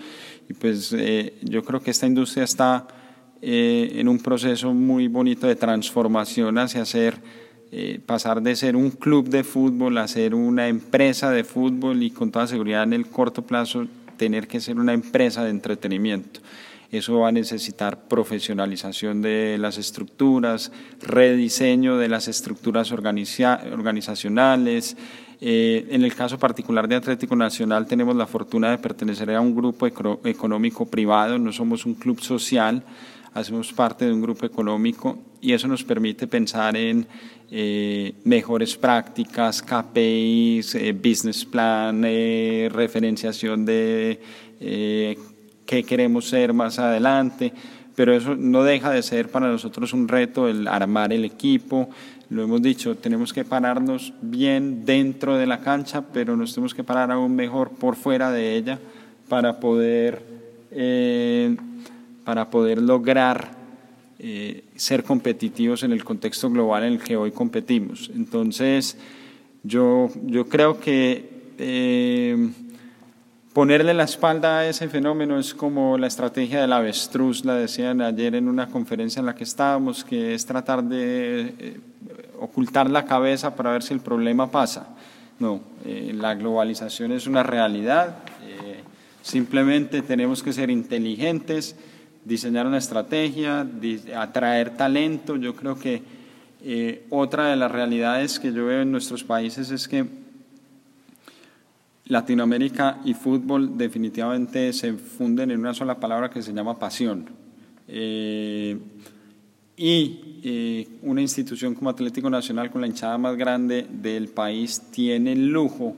Y 0.48 0.54
pues 0.54 0.92
eh, 0.92 1.34
yo 1.42 1.62
creo 1.62 1.80
que 1.80 1.92
esta 1.92 2.08
industria 2.08 2.42
está 2.42 2.88
eh, 3.40 3.92
en 3.94 4.08
un 4.08 4.18
proceso 4.18 4.74
muy 4.74 5.06
bonito 5.06 5.46
de 5.46 5.54
transformación 5.54 6.58
hacia 6.58 6.84
ser 6.84 7.44
pasar 8.06 8.40
de 8.40 8.54
ser 8.54 8.76
un 8.76 8.90
club 8.92 9.28
de 9.28 9.42
fútbol 9.42 9.98
a 9.98 10.06
ser 10.06 10.32
una 10.32 10.68
empresa 10.68 11.32
de 11.32 11.42
fútbol 11.42 12.04
y 12.04 12.10
con 12.12 12.30
toda 12.30 12.46
seguridad 12.46 12.84
en 12.84 12.92
el 12.92 13.08
corto 13.08 13.42
plazo 13.42 13.88
tener 14.16 14.46
que 14.46 14.60
ser 14.60 14.78
una 14.78 14.92
empresa 14.92 15.44
de 15.44 15.50
entretenimiento. 15.50 16.40
Eso 16.90 17.18
va 17.18 17.28
a 17.28 17.32
necesitar 17.32 18.06
profesionalización 18.06 19.20
de 19.20 19.56
las 19.58 19.78
estructuras, 19.78 20.70
rediseño 21.00 21.98
de 21.98 22.08
las 22.08 22.28
estructuras 22.28 22.92
organizacionales. 22.92 24.96
Eh, 25.40 25.88
en 25.90 26.04
el 26.04 26.14
caso 26.14 26.38
particular 26.38 26.86
de 26.86 26.94
Atlético 26.94 27.34
Nacional 27.34 27.86
tenemos 27.86 28.14
la 28.14 28.26
fortuna 28.26 28.70
de 28.70 28.78
pertenecer 28.78 29.30
a 29.32 29.40
un 29.40 29.56
grupo 29.56 29.86
económico 29.86 30.86
privado, 30.86 31.38
no 31.38 31.52
somos 31.52 31.84
un 31.84 31.94
club 31.94 32.20
social, 32.20 32.84
hacemos 33.34 33.72
parte 33.72 34.06
de 34.06 34.12
un 34.12 34.22
grupo 34.22 34.46
económico 34.46 35.18
y 35.40 35.52
eso 35.52 35.68
nos 35.68 35.84
permite 35.84 36.26
pensar 36.26 36.76
en 36.76 37.06
eh, 37.50 38.14
mejores 38.24 38.76
prácticas, 38.76 39.60
KPIs, 39.60 40.76
eh, 40.76 40.92
business 40.92 41.44
plan, 41.44 42.02
eh, 42.06 42.70
referenciación 42.72 43.66
de 43.66 44.18
qué 45.66 45.82
queremos 45.84 46.28
ser 46.28 46.54
más 46.54 46.78
adelante, 46.78 47.52
pero 47.94 48.14
eso 48.14 48.34
no 48.34 48.64
deja 48.64 48.90
de 48.90 49.02
ser 49.02 49.30
para 49.30 49.48
nosotros 49.48 49.92
un 49.92 50.08
reto 50.08 50.48
el 50.48 50.66
armar 50.66 51.12
el 51.12 51.24
equipo. 51.24 51.90
Lo 52.30 52.42
hemos 52.42 52.62
dicho, 52.62 52.96
tenemos 52.96 53.32
que 53.32 53.44
pararnos 53.44 54.14
bien 54.22 54.86
dentro 54.86 55.36
de 55.36 55.46
la 55.46 55.60
cancha, 55.60 56.02
pero 56.12 56.36
nos 56.36 56.54
tenemos 56.54 56.72
que 56.72 56.82
parar 56.82 57.10
aún 57.10 57.36
mejor 57.36 57.70
por 57.70 57.96
fuera 57.96 58.30
de 58.30 58.56
ella 58.56 58.78
para 59.28 59.60
poder, 59.60 60.22
para 62.24 62.50
poder 62.50 62.80
lograr 62.80 63.64
eh, 64.18 64.64
ser 64.76 65.04
competitivos 65.04 65.82
en 65.82 65.92
el 65.92 66.04
contexto 66.04 66.48
global 66.48 66.84
en 66.84 66.94
el 66.94 66.98
que 66.98 67.16
hoy 67.16 67.30
competimos. 67.30 68.10
Entonces, 68.14 68.96
yo, 69.62 70.08
yo 70.22 70.48
creo 70.48 70.80
que 70.80 71.52
eh, 71.58 72.48
ponerle 73.52 73.92
la 73.92 74.04
espalda 74.04 74.60
a 74.60 74.68
ese 74.68 74.88
fenómeno 74.88 75.38
es 75.38 75.52
como 75.52 75.98
la 75.98 76.06
estrategia 76.06 76.62
del 76.62 76.72
avestruz, 76.72 77.44
la 77.44 77.54
decían 77.56 78.00
ayer 78.00 78.34
en 78.34 78.48
una 78.48 78.68
conferencia 78.68 79.20
en 79.20 79.26
la 79.26 79.34
que 79.34 79.44
estábamos, 79.44 80.04
que 80.04 80.34
es 80.34 80.46
tratar 80.46 80.82
de 80.84 81.54
eh, 81.58 81.80
ocultar 82.40 82.88
la 82.88 83.04
cabeza 83.04 83.54
para 83.54 83.72
ver 83.72 83.82
si 83.82 83.92
el 83.92 84.00
problema 84.00 84.50
pasa. 84.50 84.88
No, 85.38 85.60
la 85.84 86.34
globalización 86.36 87.10
es 87.10 87.26
una 87.26 87.42
realidad, 87.42 88.18
simplemente 89.20 90.00
tenemos 90.00 90.44
que 90.44 90.52
ser 90.52 90.70
inteligentes, 90.70 91.74
diseñar 92.24 92.66
una 92.66 92.78
estrategia, 92.78 93.66
atraer 94.16 94.76
talento. 94.76 95.36
Yo 95.36 95.54
creo 95.54 95.78
que 95.78 96.02
eh, 96.62 97.04
otra 97.10 97.48
de 97.48 97.56
las 97.56 97.70
realidades 97.70 98.38
que 98.38 98.52
yo 98.52 98.66
veo 98.66 98.82
en 98.82 98.90
nuestros 98.90 99.22
países 99.22 99.70
es 99.70 99.86
que 99.86 100.06
Latinoamérica 102.06 103.00
y 103.04 103.14
fútbol 103.14 103.76
definitivamente 103.76 104.72
se 104.72 104.94
funden 104.94 105.50
en 105.50 105.60
una 105.60 105.74
sola 105.74 106.00
palabra 106.00 106.30
que 106.30 106.42
se 106.42 106.52
llama 106.52 106.78
pasión. 106.78 107.26
Eh, 107.86 108.78
y 109.76 110.40
eh, 110.42 110.88
una 111.02 111.20
institución 111.20 111.74
como 111.74 111.90
Atlético 111.90 112.30
Nacional, 112.30 112.70
con 112.70 112.80
la 112.80 112.86
hinchada 112.86 113.18
más 113.18 113.36
grande 113.36 113.86
del 113.90 114.28
país, 114.28 114.82
tiene 114.90 115.32
el 115.32 115.48
lujo 115.48 115.96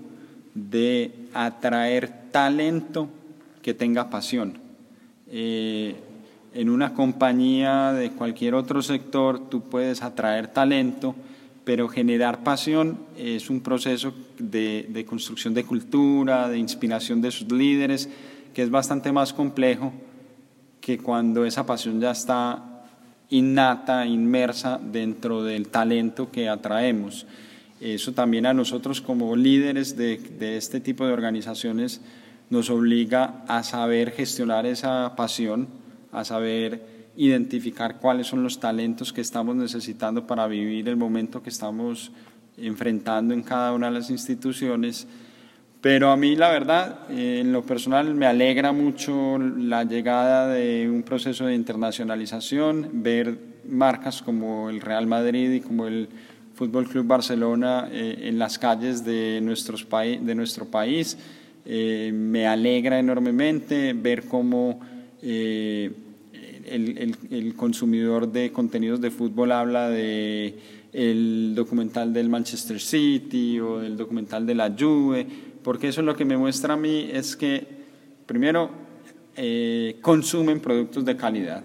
de 0.54 1.12
atraer 1.34 2.30
talento 2.32 3.08
que 3.62 3.74
tenga 3.74 4.08
pasión 4.08 4.58
en 6.56 6.70
una 6.70 6.94
compañía 6.94 7.92
de 7.92 8.10
cualquier 8.12 8.54
otro 8.54 8.80
sector 8.80 9.50
tú 9.50 9.60
puedes 9.60 10.02
atraer 10.02 10.48
talento, 10.48 11.14
pero 11.64 11.86
generar 11.88 12.42
pasión 12.42 12.98
es 13.16 13.50
un 13.50 13.60
proceso 13.60 14.14
de, 14.38 15.04
construcción 15.06 15.52
de 15.52 15.64
cultura, 15.64 16.48
de 16.48 16.58
inspiración 16.58 17.20
de 17.20 17.30
sus 17.30 17.52
líderes, 17.52 18.08
que 18.54 18.62
es 18.62 18.70
bastante 18.70 19.12
más 19.12 19.34
complejo 19.34 19.92
que 20.80 20.96
cuando 20.96 21.44
esa 21.44 21.66
pasión 21.66 22.00
ya 22.00 22.12
está 22.12 22.86
innata, 23.28 24.06
inmersa 24.06 24.80
dentro 24.82 25.42
del 25.42 25.68
talento 25.68 26.30
que 26.30 26.48
atraemos. 26.48 27.26
Eso 27.80 28.12
también 28.12 28.46
a 28.46 28.54
nosotros 28.54 29.02
como 29.02 29.36
líderes 29.36 29.96
de, 29.96 30.56
este 30.56 30.80
tipo 30.80 31.06
de 31.06 31.12
organizaciones 31.12 32.00
nos 32.48 32.70
obliga 32.70 33.44
a 33.46 33.62
saber 33.62 34.12
gestionar 34.12 34.64
esa 34.64 35.14
pasión, 35.16 35.68
a 36.16 36.24
saber 36.24 37.12
identificar 37.16 37.98
cuáles 37.98 38.26
son 38.26 38.42
los 38.42 38.58
talentos 38.58 39.12
que 39.12 39.20
estamos 39.20 39.54
necesitando 39.54 40.26
para 40.26 40.46
vivir 40.46 40.88
el 40.88 40.96
momento 40.96 41.42
que 41.42 41.50
estamos 41.50 42.10
enfrentando 42.56 43.34
en 43.34 43.42
cada 43.42 43.72
una 43.72 43.88
de 43.88 43.92
las 43.92 44.10
instituciones. 44.10 45.06
Pero 45.82 46.10
a 46.10 46.16
mí 46.16 46.34
la 46.34 46.50
verdad, 46.50 47.00
en 47.10 47.52
lo 47.52 47.62
personal, 47.62 48.14
me 48.14 48.26
alegra 48.26 48.72
mucho 48.72 49.38
la 49.38 49.84
llegada 49.84 50.48
de 50.48 50.88
un 50.90 51.02
proceso 51.02 51.46
de 51.46 51.54
internacionalización, 51.54 53.02
ver 53.02 53.38
marcas 53.68 54.22
como 54.22 54.70
el 54.70 54.80
Real 54.80 55.06
Madrid 55.06 55.50
y 55.50 55.60
como 55.60 55.86
el 55.86 56.08
Fútbol 56.54 56.88
Club 56.88 57.06
Barcelona 57.06 57.88
eh, 57.92 58.20
en 58.22 58.38
las 58.38 58.58
calles 58.58 59.04
de, 59.04 59.40
nuestros 59.42 59.86
de 59.90 60.34
nuestro 60.34 60.64
país. 60.64 61.18
Eh, 61.66 62.10
me 62.14 62.46
alegra 62.46 62.98
enormemente 62.98 63.92
ver 63.92 64.24
cómo 64.24 64.80
eh, 65.20 65.92
el, 66.68 67.16
el, 67.30 67.54
consumidor 67.54 68.30
de 68.30 68.52
contenidos 68.52 69.00
de 69.00 69.10
fútbol 69.10 69.52
habla 69.52 69.88
de 69.88 70.58
el 70.92 71.52
documental 71.54 72.12
del 72.12 72.28
Manchester 72.28 72.80
City 72.80 73.60
o 73.60 73.82
el 73.82 73.96
documental 73.96 74.46
de 74.46 74.54
la 74.54 74.74
Juve, 74.76 75.26
porque 75.62 75.88
eso 75.88 76.00
es 76.00 76.06
lo 76.06 76.16
que 76.16 76.24
me 76.24 76.36
muestra 76.36 76.74
a 76.74 76.76
mí 76.76 77.10
es 77.12 77.36
que, 77.36 77.66
primero, 78.24 78.70
eh, 79.36 79.98
consumen 80.00 80.60
productos 80.60 81.04
de 81.04 81.16
calidad, 81.16 81.62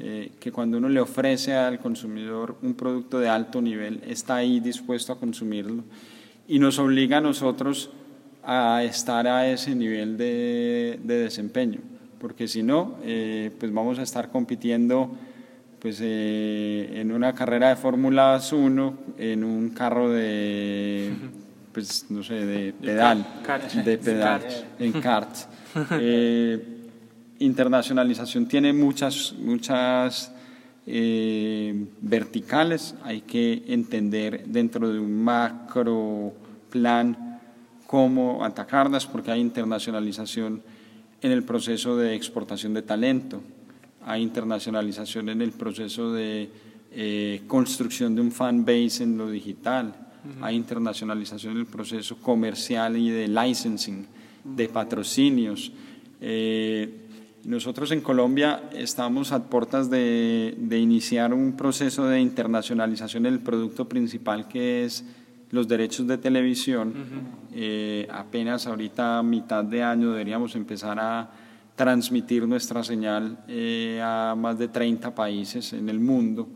eh, 0.00 0.32
que 0.40 0.50
cuando 0.50 0.78
uno 0.78 0.88
le 0.88 1.00
ofrece 1.00 1.54
al 1.54 1.78
consumidor 1.78 2.56
un 2.62 2.74
producto 2.74 3.18
de 3.18 3.28
alto 3.28 3.60
nivel, 3.60 4.00
está 4.06 4.36
ahí 4.36 4.60
dispuesto 4.60 5.12
a 5.12 5.18
consumirlo 5.18 5.84
y 6.48 6.58
nos 6.58 6.78
obliga 6.78 7.18
a 7.18 7.20
nosotros 7.20 7.90
a 8.42 8.82
estar 8.82 9.26
a 9.26 9.46
ese 9.48 9.74
nivel 9.74 10.16
de, 10.16 10.98
de 11.04 11.14
desempeño 11.18 11.80
porque 12.20 12.46
si 12.46 12.62
no, 12.62 12.96
eh, 13.02 13.50
pues 13.58 13.72
vamos 13.72 13.98
a 13.98 14.02
estar 14.02 14.30
compitiendo 14.30 15.10
pues, 15.80 15.98
eh, 16.02 17.00
en 17.00 17.12
una 17.12 17.34
carrera 17.34 17.70
de 17.70 17.76
Fórmula 17.76 18.38
1, 18.52 18.94
en 19.16 19.42
un 19.42 19.70
carro 19.70 20.10
de, 20.10 21.12
pues, 21.72 22.06
no 22.10 22.22
sé, 22.22 22.44
de 22.44 22.74
pedal, 22.74 23.26
de 23.84 23.98
pedal, 23.98 24.42
en 24.78 24.92
kart. 24.92 25.30
Eh, 25.92 26.58
internacionalización 27.38 28.48
tiene 28.48 28.72
muchas, 28.72 29.34
muchas 29.38 30.32
verticales, 32.00 32.96
hay 33.04 33.20
que 33.20 33.62
entender 33.68 34.46
dentro 34.48 34.92
de 34.92 34.98
un 34.98 35.22
macro 35.22 36.32
plan 36.70 37.38
cómo 37.86 38.44
atacarlas, 38.44 39.06
porque 39.06 39.30
hay 39.30 39.40
internacionalización 39.40 40.60
en 41.22 41.32
el 41.32 41.42
proceso 41.42 41.96
de 41.96 42.14
exportación 42.14 42.74
de 42.74 42.82
talento, 42.82 43.42
hay 44.04 44.22
internacionalización 44.22 45.28
en 45.28 45.42
el 45.42 45.52
proceso 45.52 46.12
de 46.12 46.48
eh, 46.92 47.42
construcción 47.46 48.14
de 48.14 48.20
un 48.20 48.32
fan 48.32 48.64
base 48.64 49.04
en 49.04 49.18
lo 49.18 49.30
digital, 49.30 49.94
hay 50.42 50.56
internacionalización 50.56 51.52
en 51.54 51.60
el 51.60 51.66
proceso 51.66 52.16
comercial 52.16 52.96
y 52.96 53.10
de 53.10 53.26
licensing, 53.26 54.06
de 54.44 54.68
patrocinios. 54.68 55.72
Eh, 56.20 57.06
nosotros 57.44 57.90
en 57.92 58.02
Colombia 58.02 58.68
estamos 58.74 59.32
a 59.32 59.48
puertas 59.48 59.88
de, 59.88 60.54
de, 60.58 60.78
iniciar 60.78 61.32
un 61.32 61.56
proceso 61.56 62.06
de 62.06 62.20
internacionalización 62.20 63.22
del 63.22 63.40
producto 63.40 63.88
principal 63.88 64.46
que 64.46 64.84
es 64.84 65.04
los 65.50 65.66
derechos 65.68 66.06
de 66.06 66.18
televisión. 66.18 66.94
Eh, 67.52 68.06
apenas 68.10 68.66
ahorita 68.66 69.18
a 69.18 69.22
mitad 69.22 69.64
de 69.64 69.82
año 69.82 70.12
deberíamos 70.12 70.54
empezar 70.54 70.98
a 71.00 71.30
transmitir 71.74 72.46
nuestra 72.46 72.84
señal 72.84 73.38
eh, 73.48 74.00
a 74.02 74.34
más 74.36 74.58
de 74.58 74.68
30 74.68 75.14
países 75.14 75.72
en 75.72 75.88
el 75.88 75.98
mundo. 75.98 76.48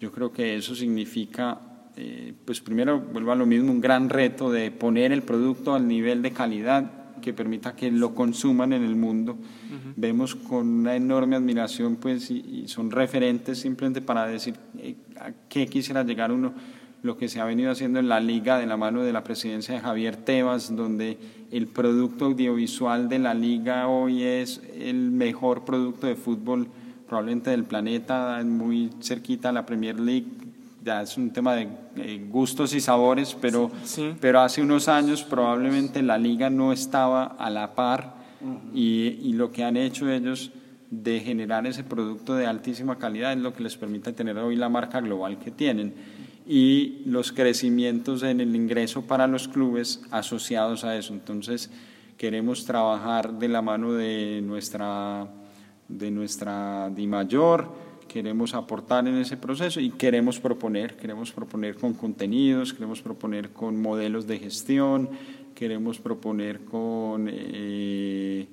Yo 0.00 0.10
creo 0.12 0.32
que 0.32 0.56
eso 0.56 0.74
significa, 0.74 1.60
eh, 1.96 2.34
pues 2.44 2.60
primero, 2.60 3.00
vuelvo 3.00 3.32
a 3.32 3.36
lo 3.36 3.46
mismo, 3.46 3.70
un 3.70 3.80
gran 3.80 4.08
reto 4.08 4.50
de 4.50 4.70
poner 4.70 5.12
el 5.12 5.22
producto 5.22 5.74
al 5.74 5.86
nivel 5.86 6.22
de 6.22 6.32
calidad 6.32 6.90
que 7.22 7.32
permita 7.32 7.74
que 7.74 7.90
lo 7.90 8.14
consuman 8.14 8.72
en 8.74 8.82
el 8.82 8.96
mundo. 8.96 9.38
Vemos 9.96 10.34
con 10.34 10.66
una 10.66 10.96
enorme 10.96 11.36
admiración, 11.36 11.96
pues, 11.96 12.30
y, 12.30 12.64
y 12.64 12.68
son 12.68 12.90
referentes 12.90 13.58
simplemente 13.58 14.02
para 14.02 14.26
decir 14.26 14.56
a 15.18 15.30
qué 15.48 15.66
quisiera 15.66 16.02
llegar 16.02 16.32
uno 16.32 16.52
lo 17.04 17.18
que 17.18 17.28
se 17.28 17.38
ha 17.38 17.44
venido 17.44 17.70
haciendo 17.70 18.00
en 18.00 18.08
la 18.08 18.18
liga 18.18 18.58
de 18.58 18.64
la 18.64 18.78
mano 18.78 19.02
de 19.02 19.12
la 19.12 19.22
presidencia 19.22 19.74
de 19.74 19.80
Javier 19.80 20.16
Tebas, 20.16 20.74
donde 20.74 21.18
el 21.52 21.66
producto 21.66 22.24
audiovisual 22.24 23.10
de 23.10 23.18
la 23.18 23.34
liga 23.34 23.88
hoy 23.88 24.22
es 24.22 24.62
el 24.74 25.10
mejor 25.10 25.66
producto 25.66 26.06
de 26.06 26.16
fútbol 26.16 26.66
probablemente 27.06 27.50
del 27.50 27.64
planeta, 27.64 28.40
muy 28.42 28.90
cerquita 29.02 29.50
a 29.50 29.52
la 29.52 29.66
Premier 29.66 30.00
League, 30.00 30.28
ya 30.82 31.02
es 31.02 31.18
un 31.18 31.30
tema 31.30 31.54
de 31.54 31.68
gustos 32.30 32.72
y 32.72 32.80
sabores, 32.80 33.36
pero, 33.38 33.70
pero 34.18 34.40
hace 34.40 34.62
unos 34.62 34.88
años 34.88 35.22
probablemente 35.24 36.02
la 36.02 36.16
liga 36.16 36.48
no 36.48 36.72
estaba 36.72 37.24
a 37.38 37.50
la 37.50 37.74
par 37.74 38.14
y, 38.72 39.18
y 39.22 39.34
lo 39.34 39.52
que 39.52 39.62
han 39.62 39.76
hecho 39.76 40.10
ellos 40.10 40.52
de 40.90 41.20
generar 41.20 41.66
ese 41.66 41.84
producto 41.84 42.34
de 42.34 42.46
altísima 42.46 42.96
calidad 42.96 43.32
es 43.34 43.38
lo 43.40 43.52
que 43.52 43.62
les 43.62 43.76
permite 43.76 44.14
tener 44.14 44.38
hoy 44.38 44.56
la 44.56 44.70
marca 44.70 45.02
global 45.02 45.38
que 45.38 45.50
tienen 45.50 45.92
y 46.46 47.02
los 47.06 47.32
crecimientos 47.32 48.22
en 48.22 48.40
el 48.40 48.54
ingreso 48.54 49.02
para 49.02 49.26
los 49.26 49.48
clubes 49.48 50.02
asociados 50.10 50.84
a 50.84 50.96
eso. 50.96 51.14
Entonces, 51.14 51.70
queremos 52.18 52.64
trabajar 52.64 53.38
de 53.38 53.48
la 53.48 53.62
mano 53.62 53.92
de 53.92 54.40
nuestra, 54.42 55.26
de 55.88 56.10
nuestra 56.10 56.90
DIMAYOR, 56.90 57.68
queremos 58.08 58.54
aportar 58.54 59.08
en 59.08 59.16
ese 59.16 59.36
proceso 59.36 59.80
y 59.80 59.90
queremos 59.90 60.38
proponer, 60.38 60.96
queremos 60.96 61.32
proponer 61.32 61.76
con 61.76 61.94
contenidos, 61.94 62.72
queremos 62.72 63.00
proponer 63.00 63.50
con 63.50 63.80
modelos 63.80 64.26
de 64.26 64.38
gestión, 64.38 65.08
queremos 65.54 65.98
proponer 65.98 66.60
con 66.60 67.28
eh, 67.30 68.46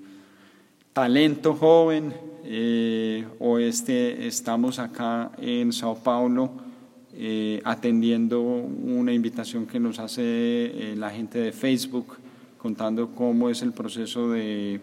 talento 0.93 1.53
joven. 1.55 2.13
Eh, 2.43 3.23
o 3.39 3.59
este, 3.59 4.25
estamos 4.25 4.79
acá 4.79 5.31
en 5.37 5.71
Sao 5.71 5.95
Paulo 5.95 6.70
eh, 7.13 7.61
atendiendo 7.65 8.41
una 8.41 9.13
invitación 9.13 9.65
que 9.65 9.79
nos 9.79 9.99
hace 9.99 10.21
eh, 10.23 10.95
la 10.97 11.09
gente 11.09 11.39
de 11.39 11.51
Facebook, 11.51 12.17
contando 12.57 13.09
cómo 13.13 13.49
es 13.49 13.61
el 13.61 13.73
proceso 13.73 14.29
de, 14.29 14.79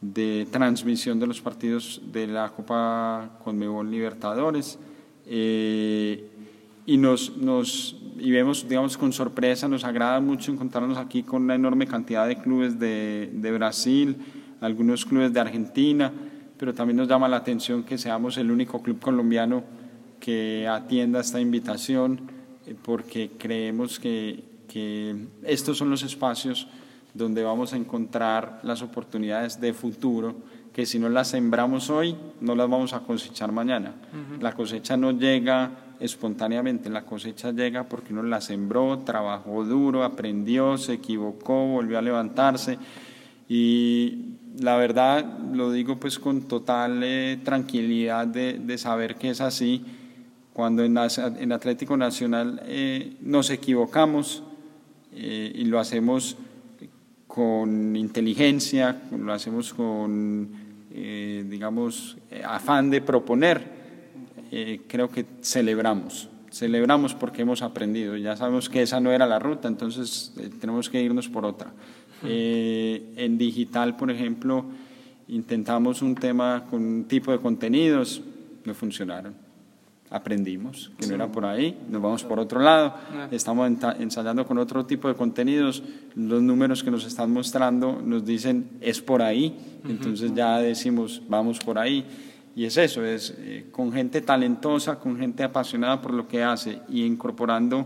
de 0.00 0.46
transmisión 0.50 1.20
de 1.20 1.26
los 1.26 1.40
partidos 1.40 2.02
de 2.12 2.26
la 2.26 2.50
Copa 2.50 3.38
Conmebol 3.44 3.90
Libertadores. 3.90 4.78
Eh, 5.26 6.28
y 6.86 6.96
nos, 6.96 7.36
nos 7.36 7.96
y 8.18 8.30
vemos, 8.30 8.68
digamos, 8.68 8.96
con 8.96 9.12
sorpresa, 9.12 9.68
nos 9.68 9.84
agrada 9.84 10.20
mucho 10.20 10.52
encontrarnos 10.52 10.98
aquí 10.98 11.22
con 11.22 11.42
una 11.42 11.54
enorme 11.54 11.86
cantidad 11.86 12.26
de 12.26 12.36
clubes 12.36 12.78
de, 12.78 13.30
de 13.32 13.52
Brasil, 13.52 14.16
algunos 14.60 15.04
clubes 15.04 15.32
de 15.32 15.40
Argentina, 15.40 16.12
pero 16.58 16.74
también 16.74 16.96
nos 16.96 17.08
llama 17.08 17.28
la 17.28 17.36
atención 17.36 17.84
que 17.84 17.96
seamos 17.96 18.36
el 18.38 18.50
único 18.50 18.82
club 18.82 19.00
colombiano 19.00 19.83
que 20.24 20.66
atienda 20.66 21.20
esta 21.20 21.40
invitación, 21.40 22.20
eh, 22.66 22.74
porque 22.80 23.32
creemos 23.36 24.00
que, 24.00 24.44
que 24.68 25.26
estos 25.42 25.76
son 25.76 25.90
los 25.90 26.02
espacios 26.02 26.66
donde 27.12 27.44
vamos 27.44 27.74
a 27.74 27.76
encontrar 27.76 28.60
las 28.62 28.80
oportunidades 28.80 29.60
de 29.60 29.74
futuro 29.74 30.34
que 30.72 30.86
si 30.86 30.98
no 30.98 31.08
las 31.08 31.28
sembramos 31.28 31.88
hoy, 31.90 32.16
no 32.40 32.56
las 32.56 32.68
vamos 32.68 32.94
a 32.94 33.00
cosechar 33.00 33.52
mañana. 33.52 33.94
La 34.40 34.54
cosecha 34.54 34.96
no 34.96 35.12
llega 35.12 35.70
espontáneamente, 36.00 36.90
la 36.90 37.04
cosecha 37.04 37.52
llega 37.52 37.84
porque 37.84 38.12
uno 38.12 38.24
la 38.24 38.40
sembró, 38.40 38.98
trabajó 39.00 39.64
duro, 39.64 40.02
aprendió, 40.02 40.76
se 40.76 40.94
equivocó, 40.94 41.68
volvió 41.68 41.98
a 41.98 42.02
levantarse 42.02 42.78
y 43.48 44.34
la 44.58 44.76
verdad 44.76 45.24
lo 45.52 45.70
digo 45.70 46.00
pues 46.00 46.18
con 46.18 46.42
total 46.42 47.02
eh, 47.04 47.38
tranquilidad 47.44 48.26
de, 48.26 48.76
saber 48.76 49.14
que 49.14 49.30
es 49.30 49.40
así. 49.40 49.84
Cuando 50.54 50.82
en, 50.82 50.96
en 50.96 51.52
Atlético 51.52 51.98
Nacional 51.98 52.62
eh, 52.64 53.16
nos 53.20 53.50
equivocamos 53.50 54.42
eh, 55.12 55.52
y 55.54 55.64
lo 55.66 55.78
hacemos 55.78 56.38
con 57.26 57.94
inteligencia, 57.94 59.02
lo 59.10 59.32
hacemos 59.32 59.74
con, 59.74 60.48
digamos, 60.90 62.16
afán 62.44 62.88
de 62.88 63.02
proponer, 63.02 63.74
eh, 64.56 64.82
creo 64.86 65.10
que 65.10 65.26
celebramos. 65.42 66.28
Celebramos 66.52 67.12
porque 67.12 67.42
hemos 67.42 67.60
aprendido. 67.62 68.16
Ya 68.16 68.36
sabemos 68.36 68.68
que 68.68 68.82
esa 68.82 69.00
no 69.00 69.10
era 69.10 69.26
la 69.26 69.40
ruta, 69.40 69.66
entonces 69.66 70.32
eh, 70.38 70.48
tenemos 70.60 70.88
que 70.88 71.02
irnos 71.02 71.28
por 71.28 71.44
otra. 71.44 71.72
Eh, 72.22 73.14
en 73.16 73.36
digital, 73.36 73.96
por 73.96 74.12
ejemplo, 74.12 74.64
intentamos 75.26 76.02
un 76.02 76.14
tema 76.14 76.66
con 76.70 76.84
un 76.84 77.04
tipo 77.06 77.32
de 77.32 77.40
contenidos, 77.40 78.22
no 78.64 78.74
funcionaron. 78.74 79.34
Aprendimos 80.14 80.92
que 80.96 81.08
no 81.08 81.16
era 81.16 81.26
por 81.26 81.44
ahí, 81.44 81.76
nos 81.90 82.00
vamos 82.00 82.22
por 82.22 82.38
otro 82.38 82.60
lado, 82.60 82.94
estamos 83.32 83.68
ensayando 83.98 84.46
con 84.46 84.58
otro 84.58 84.86
tipo 84.86 85.08
de 85.08 85.14
contenidos, 85.14 85.82
los 86.14 86.40
números 86.40 86.84
que 86.84 86.92
nos 86.92 87.04
están 87.04 87.32
mostrando 87.32 88.00
nos 88.00 88.24
dicen 88.24 88.70
es 88.80 89.00
por 89.00 89.22
ahí, 89.22 89.58
entonces 89.88 90.32
ya 90.32 90.58
decimos 90.58 91.20
vamos 91.28 91.58
por 91.58 91.80
ahí. 91.80 92.06
Y 92.54 92.64
es 92.64 92.76
eso, 92.76 93.04
es 93.04 93.34
eh, 93.38 93.66
con 93.72 93.92
gente 93.92 94.20
talentosa, 94.20 95.00
con 95.00 95.18
gente 95.18 95.42
apasionada 95.42 96.00
por 96.00 96.14
lo 96.14 96.28
que 96.28 96.44
hace 96.44 96.78
y 96.88 97.04
incorporando 97.04 97.84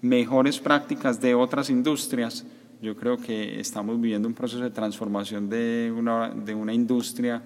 mejores 0.00 0.58
prácticas 0.58 1.20
de 1.20 1.36
otras 1.36 1.70
industrias, 1.70 2.44
yo 2.82 2.96
creo 2.96 3.16
que 3.16 3.60
estamos 3.60 4.00
viviendo 4.00 4.26
un 4.26 4.34
proceso 4.34 4.64
de 4.64 4.70
transformación 4.70 5.48
de 5.48 5.94
una, 5.96 6.30
de 6.30 6.52
una 6.56 6.74
industria 6.74 7.40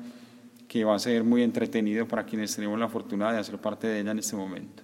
que 0.69 0.85
va 0.85 0.95
a 0.95 0.99
ser 0.99 1.23
muy 1.25 1.43
entretenido 1.43 2.07
para 2.07 2.25
quienes 2.25 2.55
tenemos 2.55 2.79
la 2.79 2.89
fortuna 2.89 3.33
de 3.33 3.39
hacer 3.39 3.59
parte 3.59 3.87
de 3.87 4.01
ella 4.01 4.11
en 4.13 4.19
este 4.19 4.37
momento. 4.37 4.83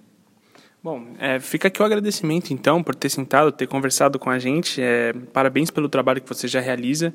Bom, 0.83 1.15
é, 1.17 1.39
fica 1.39 1.69
aqui 1.69 1.81
o 1.81 1.85
agradecimento 1.85 2.51
então 2.51 2.83
por 2.83 2.93
ter 2.93 3.09
sentado, 3.09 3.53
ter 3.53 3.67
conversado 3.67 4.19
com 4.19 4.29
a 4.29 4.37
gente. 4.37 4.81
É, 4.81 5.13
parabéns 5.31 5.71
pelo 5.71 5.87
trabalho 5.87 6.21
que 6.21 6.27
você 6.27 6.45
já 6.45 6.59
realiza, 6.59 7.13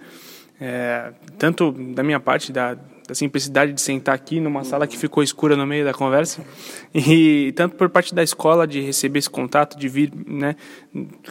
é, 0.58 1.12
tanto 1.36 1.72
da 1.72 2.02
minha 2.02 2.18
parte, 2.18 2.50
da, 2.50 2.78
da 3.08 3.14
simplicidade 3.14 3.72
de 3.72 3.80
sentar 3.80 4.14
aqui 4.14 4.38
numa 4.38 4.62
sala 4.64 4.86
que 4.86 4.96
ficou 4.96 5.22
escura 5.22 5.56
no 5.56 5.66
meio 5.66 5.82
da 5.82 5.94
conversa 5.94 6.44
e 6.94 7.54
tanto 7.56 7.74
por 7.74 7.88
parte 7.88 8.14
da 8.14 8.22
escola 8.22 8.66
de 8.66 8.82
receber 8.82 9.18
esse 9.18 9.30
contato, 9.30 9.78
de 9.78 9.88
vir, 9.88 10.12
né, 10.26 10.54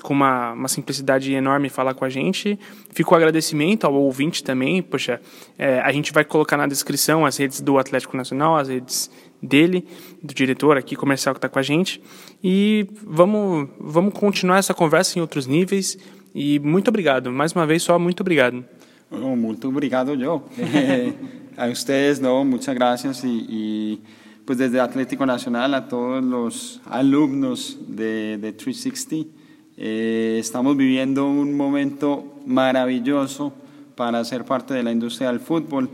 com 0.02 0.16
uma, 0.16 0.54
uma 0.54 0.68
simplicidade 0.68 1.32
enorme 1.32 1.70
falar 1.70 1.94
com 1.94 2.04
a 2.04 2.10
gente. 2.10 2.58
Fica 2.90 3.14
o 3.14 3.16
agradecimento 3.16 3.86
ao 3.86 3.94
ouvinte 3.94 4.44
também, 4.44 4.82
poxa, 4.82 5.22
é, 5.56 5.80
a 5.80 5.92
gente 5.92 6.12
vai 6.12 6.26
colocar 6.26 6.58
na 6.58 6.66
descrição 6.66 7.28
as 7.28 7.38
redes 7.38 7.62
do 7.62 7.78
Atlético 7.78 8.18
Nacional, 8.18 8.58
as 8.58 8.70
redes 8.70 9.12
dele, 9.40 9.86
do 10.24 10.34
diretor 10.34 10.78
aqui 10.78 10.96
comercial 10.96 11.36
que 11.36 11.38
está 11.38 11.48
com 11.48 11.60
a 11.60 11.64
gente 11.64 12.02
e 12.44 12.88
vamos 13.06 13.70
vamos 13.80 14.16
continuar 14.16 14.58
essa 14.58 14.74
conversa 14.74 15.20
em 15.20 15.22
outros 15.22 15.46
níveis 15.46 15.96
e 16.34 16.58
muito 16.58 16.88
obrigado 16.88 17.32
mais 17.32 17.54
uma 17.54 17.68
vez 17.68 17.84
só 17.84 18.00
muito 18.00 18.22
obrigado. 18.22 18.66
Oh, 19.12 19.36
muito 19.36 19.68
obrigado 19.70 20.20
eu. 20.20 20.44
A 21.58 21.70
ustedes, 21.70 22.22
no, 22.22 22.46
muchas 22.46 22.76
gracias 22.76 23.24
y, 23.24 24.00
pues 24.46 24.60
desde 24.60 24.80
Atlético 24.80 25.26
Nacional 25.26 25.74
a 25.74 25.88
todos 25.88 26.24
los 26.24 26.82
alumnos 26.86 27.80
de, 27.88 28.38
de 28.38 28.54
360. 28.54 29.28
Eh, 29.76 30.38
estamos 30.40 30.78
viviendo 30.78 31.28
un 31.28 31.58
momento 31.58 32.36
maravilloso 32.46 33.54
para 33.96 34.24
ser 34.24 34.46
parte 34.46 34.76
de 34.76 34.84
la 34.84 34.92
industria 34.92 35.30
del 35.30 35.40
fútbol. 35.40 35.90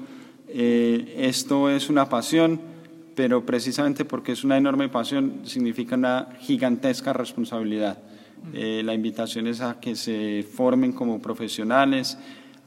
Eh, 0.49 1.15
esto 1.19 1.69
es 1.69 1.89
una 1.89 2.09
pasión, 2.09 2.59
pero 3.15 3.45
precisamente 3.45 4.03
porque 4.03 4.33
es 4.33 4.43
una 4.43 4.57
enorme 4.57 4.89
pasión 4.89 5.43
significa 5.45 5.95
una 5.95 6.27
gigantesca 6.41 7.13
responsabilidad. 7.13 7.99
Eh, 8.53 8.81
la 8.83 8.93
invitación 8.93 9.47
es 9.47 9.61
a 9.61 9.79
que 9.79 9.95
se 9.95 10.43
formen 10.43 10.91
como 10.91 11.21
profesionales, 11.21 12.17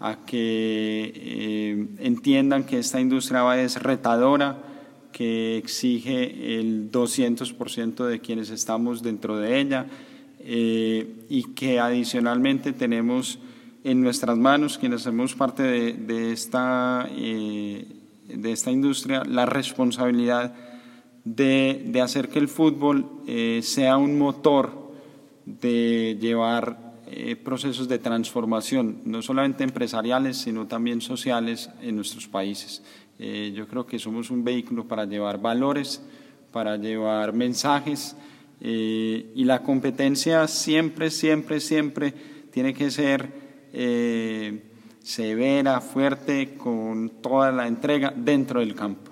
a 0.01 0.17
que 0.27 1.13
eh, 1.15 1.87
entiendan 2.01 2.65
que 2.65 2.79
esta 2.79 3.01
industria 3.01 3.61
es 3.63 3.83
retadora, 3.83 4.59
que 5.13 5.57
exige 5.57 6.59
el 6.59 6.91
200% 6.93 8.05
de 8.05 8.21
quienes 8.21 8.51
estamos 8.51 9.03
dentro 9.03 9.39
de 9.39 9.61
ella 9.61 9.87
eh, 10.41 11.27
y 11.31 11.55
que 11.55 11.81
adicionalmente 11.81 12.73
tenemos 12.73 13.39
en 13.85 14.03
nuestras 14.03 14.37
manos, 14.37 14.77
quienes 14.79 15.03
somos 15.03 15.35
parte 15.35 15.63
de, 15.63 16.33
esta, 16.33 17.09
eh, 17.11 17.87
de 18.29 18.53
esta 18.53 18.71
industria, 18.71 19.23
la 19.25 19.47
responsabilidad 19.47 20.55
de, 21.25 21.85
de 21.87 22.01
hacer 22.03 22.29
que 22.29 22.39
el 22.39 22.49
fútbol 22.49 23.07
sea 23.63 23.97
un 23.97 24.19
motor 24.19 24.93
de 25.47 26.19
llevar 26.21 26.86
eh, 27.19 27.35
procesos 27.35 27.89
de 27.89 27.99
transformación, 27.99 29.01
no 29.07 29.23
solamente 29.23 29.65
empresariales, 29.65 30.37
sino 30.37 30.67
también 30.67 31.01
sociales 31.01 31.71
en 31.81 31.97
nuestros 31.97 32.29
países. 32.29 32.83
Eh, 33.19 33.55
yo 33.57 33.67
creo 33.67 33.87
que 33.87 33.99
somos 33.99 34.31
un 34.31 34.45
vehículo 34.45 34.87
para 34.87 35.07
llevar 35.07 35.41
valores, 35.41 36.03
para 36.53 36.77
llevar 36.77 37.33
mensajes 37.33 38.15
eh, 38.61 39.33
y 39.35 39.45
la 39.45 39.63
competencia 39.63 40.47
siempre, 40.47 41.11
siempre, 41.11 41.61
siempre 41.61 42.13
tiene 42.53 42.75
que 42.75 42.91
ser 42.91 43.47
severa, 45.03 45.81
fuerte, 45.81 46.55
con 46.59 47.23
toda 47.23 47.51
la 47.51 47.67
entrega 47.67 48.13
dentro 48.15 48.61
del 48.61 48.75
campo. 48.75 49.11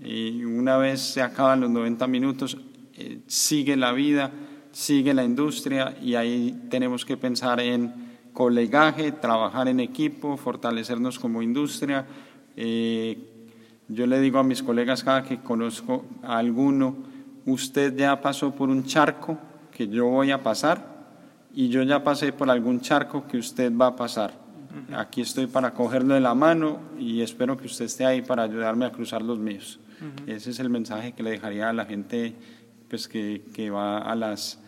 Y 0.00 0.44
una 0.44 0.76
vez 0.76 1.00
se 1.00 1.20
acaban 1.20 1.62
los 1.62 1.70
90 1.70 2.06
minutos, 2.06 2.56
sigue 3.26 3.76
la 3.76 3.90
vida 3.90 4.30
sigue 4.72 5.14
la 5.14 5.24
industria 5.24 5.96
y 6.00 6.14
ahí 6.14 6.66
tenemos 6.70 7.04
que 7.04 7.16
pensar 7.16 7.60
en 7.60 7.92
colegaje, 8.32 9.12
trabajar 9.12 9.68
en 9.68 9.80
equipo, 9.80 10.36
fortalecernos 10.36 11.18
como 11.18 11.42
industria. 11.42 12.06
Eh, 12.56 13.18
yo 13.88 14.06
le 14.06 14.20
digo 14.20 14.38
a 14.38 14.44
mis 14.44 14.62
colegas 14.62 15.02
cada 15.02 15.24
que 15.24 15.40
conozco 15.40 16.04
a 16.22 16.38
alguno, 16.38 16.96
usted 17.46 17.96
ya 17.96 18.20
pasó 18.20 18.54
por 18.54 18.68
un 18.68 18.84
charco 18.84 19.38
que 19.72 19.88
yo 19.88 20.06
voy 20.06 20.30
a 20.30 20.42
pasar 20.42 20.90
y 21.52 21.68
yo 21.68 21.82
ya 21.82 22.04
pasé 22.04 22.32
por 22.32 22.50
algún 22.50 22.80
charco 22.80 23.26
que 23.26 23.38
usted 23.38 23.72
va 23.76 23.88
a 23.88 23.96
pasar. 23.96 24.38
Aquí 24.94 25.20
estoy 25.20 25.46
para 25.46 25.74
cogerlo 25.74 26.14
de 26.14 26.20
la 26.20 26.34
mano 26.34 26.78
y 26.98 27.22
espero 27.22 27.56
que 27.56 27.66
usted 27.66 27.86
esté 27.86 28.04
ahí 28.04 28.22
para 28.22 28.44
ayudarme 28.44 28.84
a 28.84 28.92
cruzar 28.92 29.22
los 29.22 29.38
míos. 29.38 29.80
Ese 30.26 30.50
es 30.50 30.60
el 30.60 30.70
mensaje 30.70 31.12
que 31.12 31.22
le 31.22 31.30
dejaría 31.30 31.68
a 31.68 31.72
la 31.72 31.84
gente 31.84 32.34
pues, 32.90 33.06
que, 33.06 33.42
que 33.54 33.70
va 33.70 33.98
a 33.98 34.14
las 34.14 34.58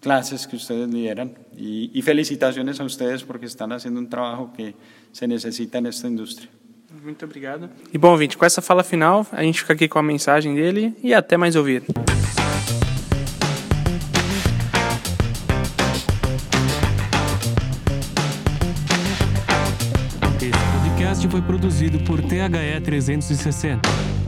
clases 0.00 0.46
que 0.46 0.56
ustedes 0.56 0.88
lideran 0.88 1.32
y, 1.56 1.90
y, 1.94 2.02
felicitaciones 2.02 2.80
a 2.80 2.84
ustedes 2.84 3.22
porque 3.22 3.46
están 3.46 3.72
haciendo 3.72 3.98
un 4.00 4.08
trabajo 4.08 4.52
que 4.52 4.74
se 5.12 5.26
necesita 5.26 5.80
nesta 5.80 6.06
indústria. 6.08 6.48
Muito 7.02 7.24
obrigado. 7.24 7.70
E 7.92 7.98
bom, 7.98 8.10
ouvinte, 8.10 8.36
com 8.36 8.44
essa 8.44 8.60
fala 8.60 8.82
final, 8.82 9.26
a 9.32 9.42
gente 9.42 9.60
fica 9.60 9.72
aqui 9.72 9.88
com 9.88 9.98
a 9.98 10.02
mensagem 10.02 10.54
dele 10.54 10.94
e 11.02 11.14
até 11.14 11.36
mais 11.36 11.56
ouvir. 11.56 11.84
Esse 20.40 20.70
podcast 20.80 21.28
foi 21.28 21.42
produzido 21.42 21.98
por 22.00 22.20
THE 22.20 22.80
360. 22.84 24.27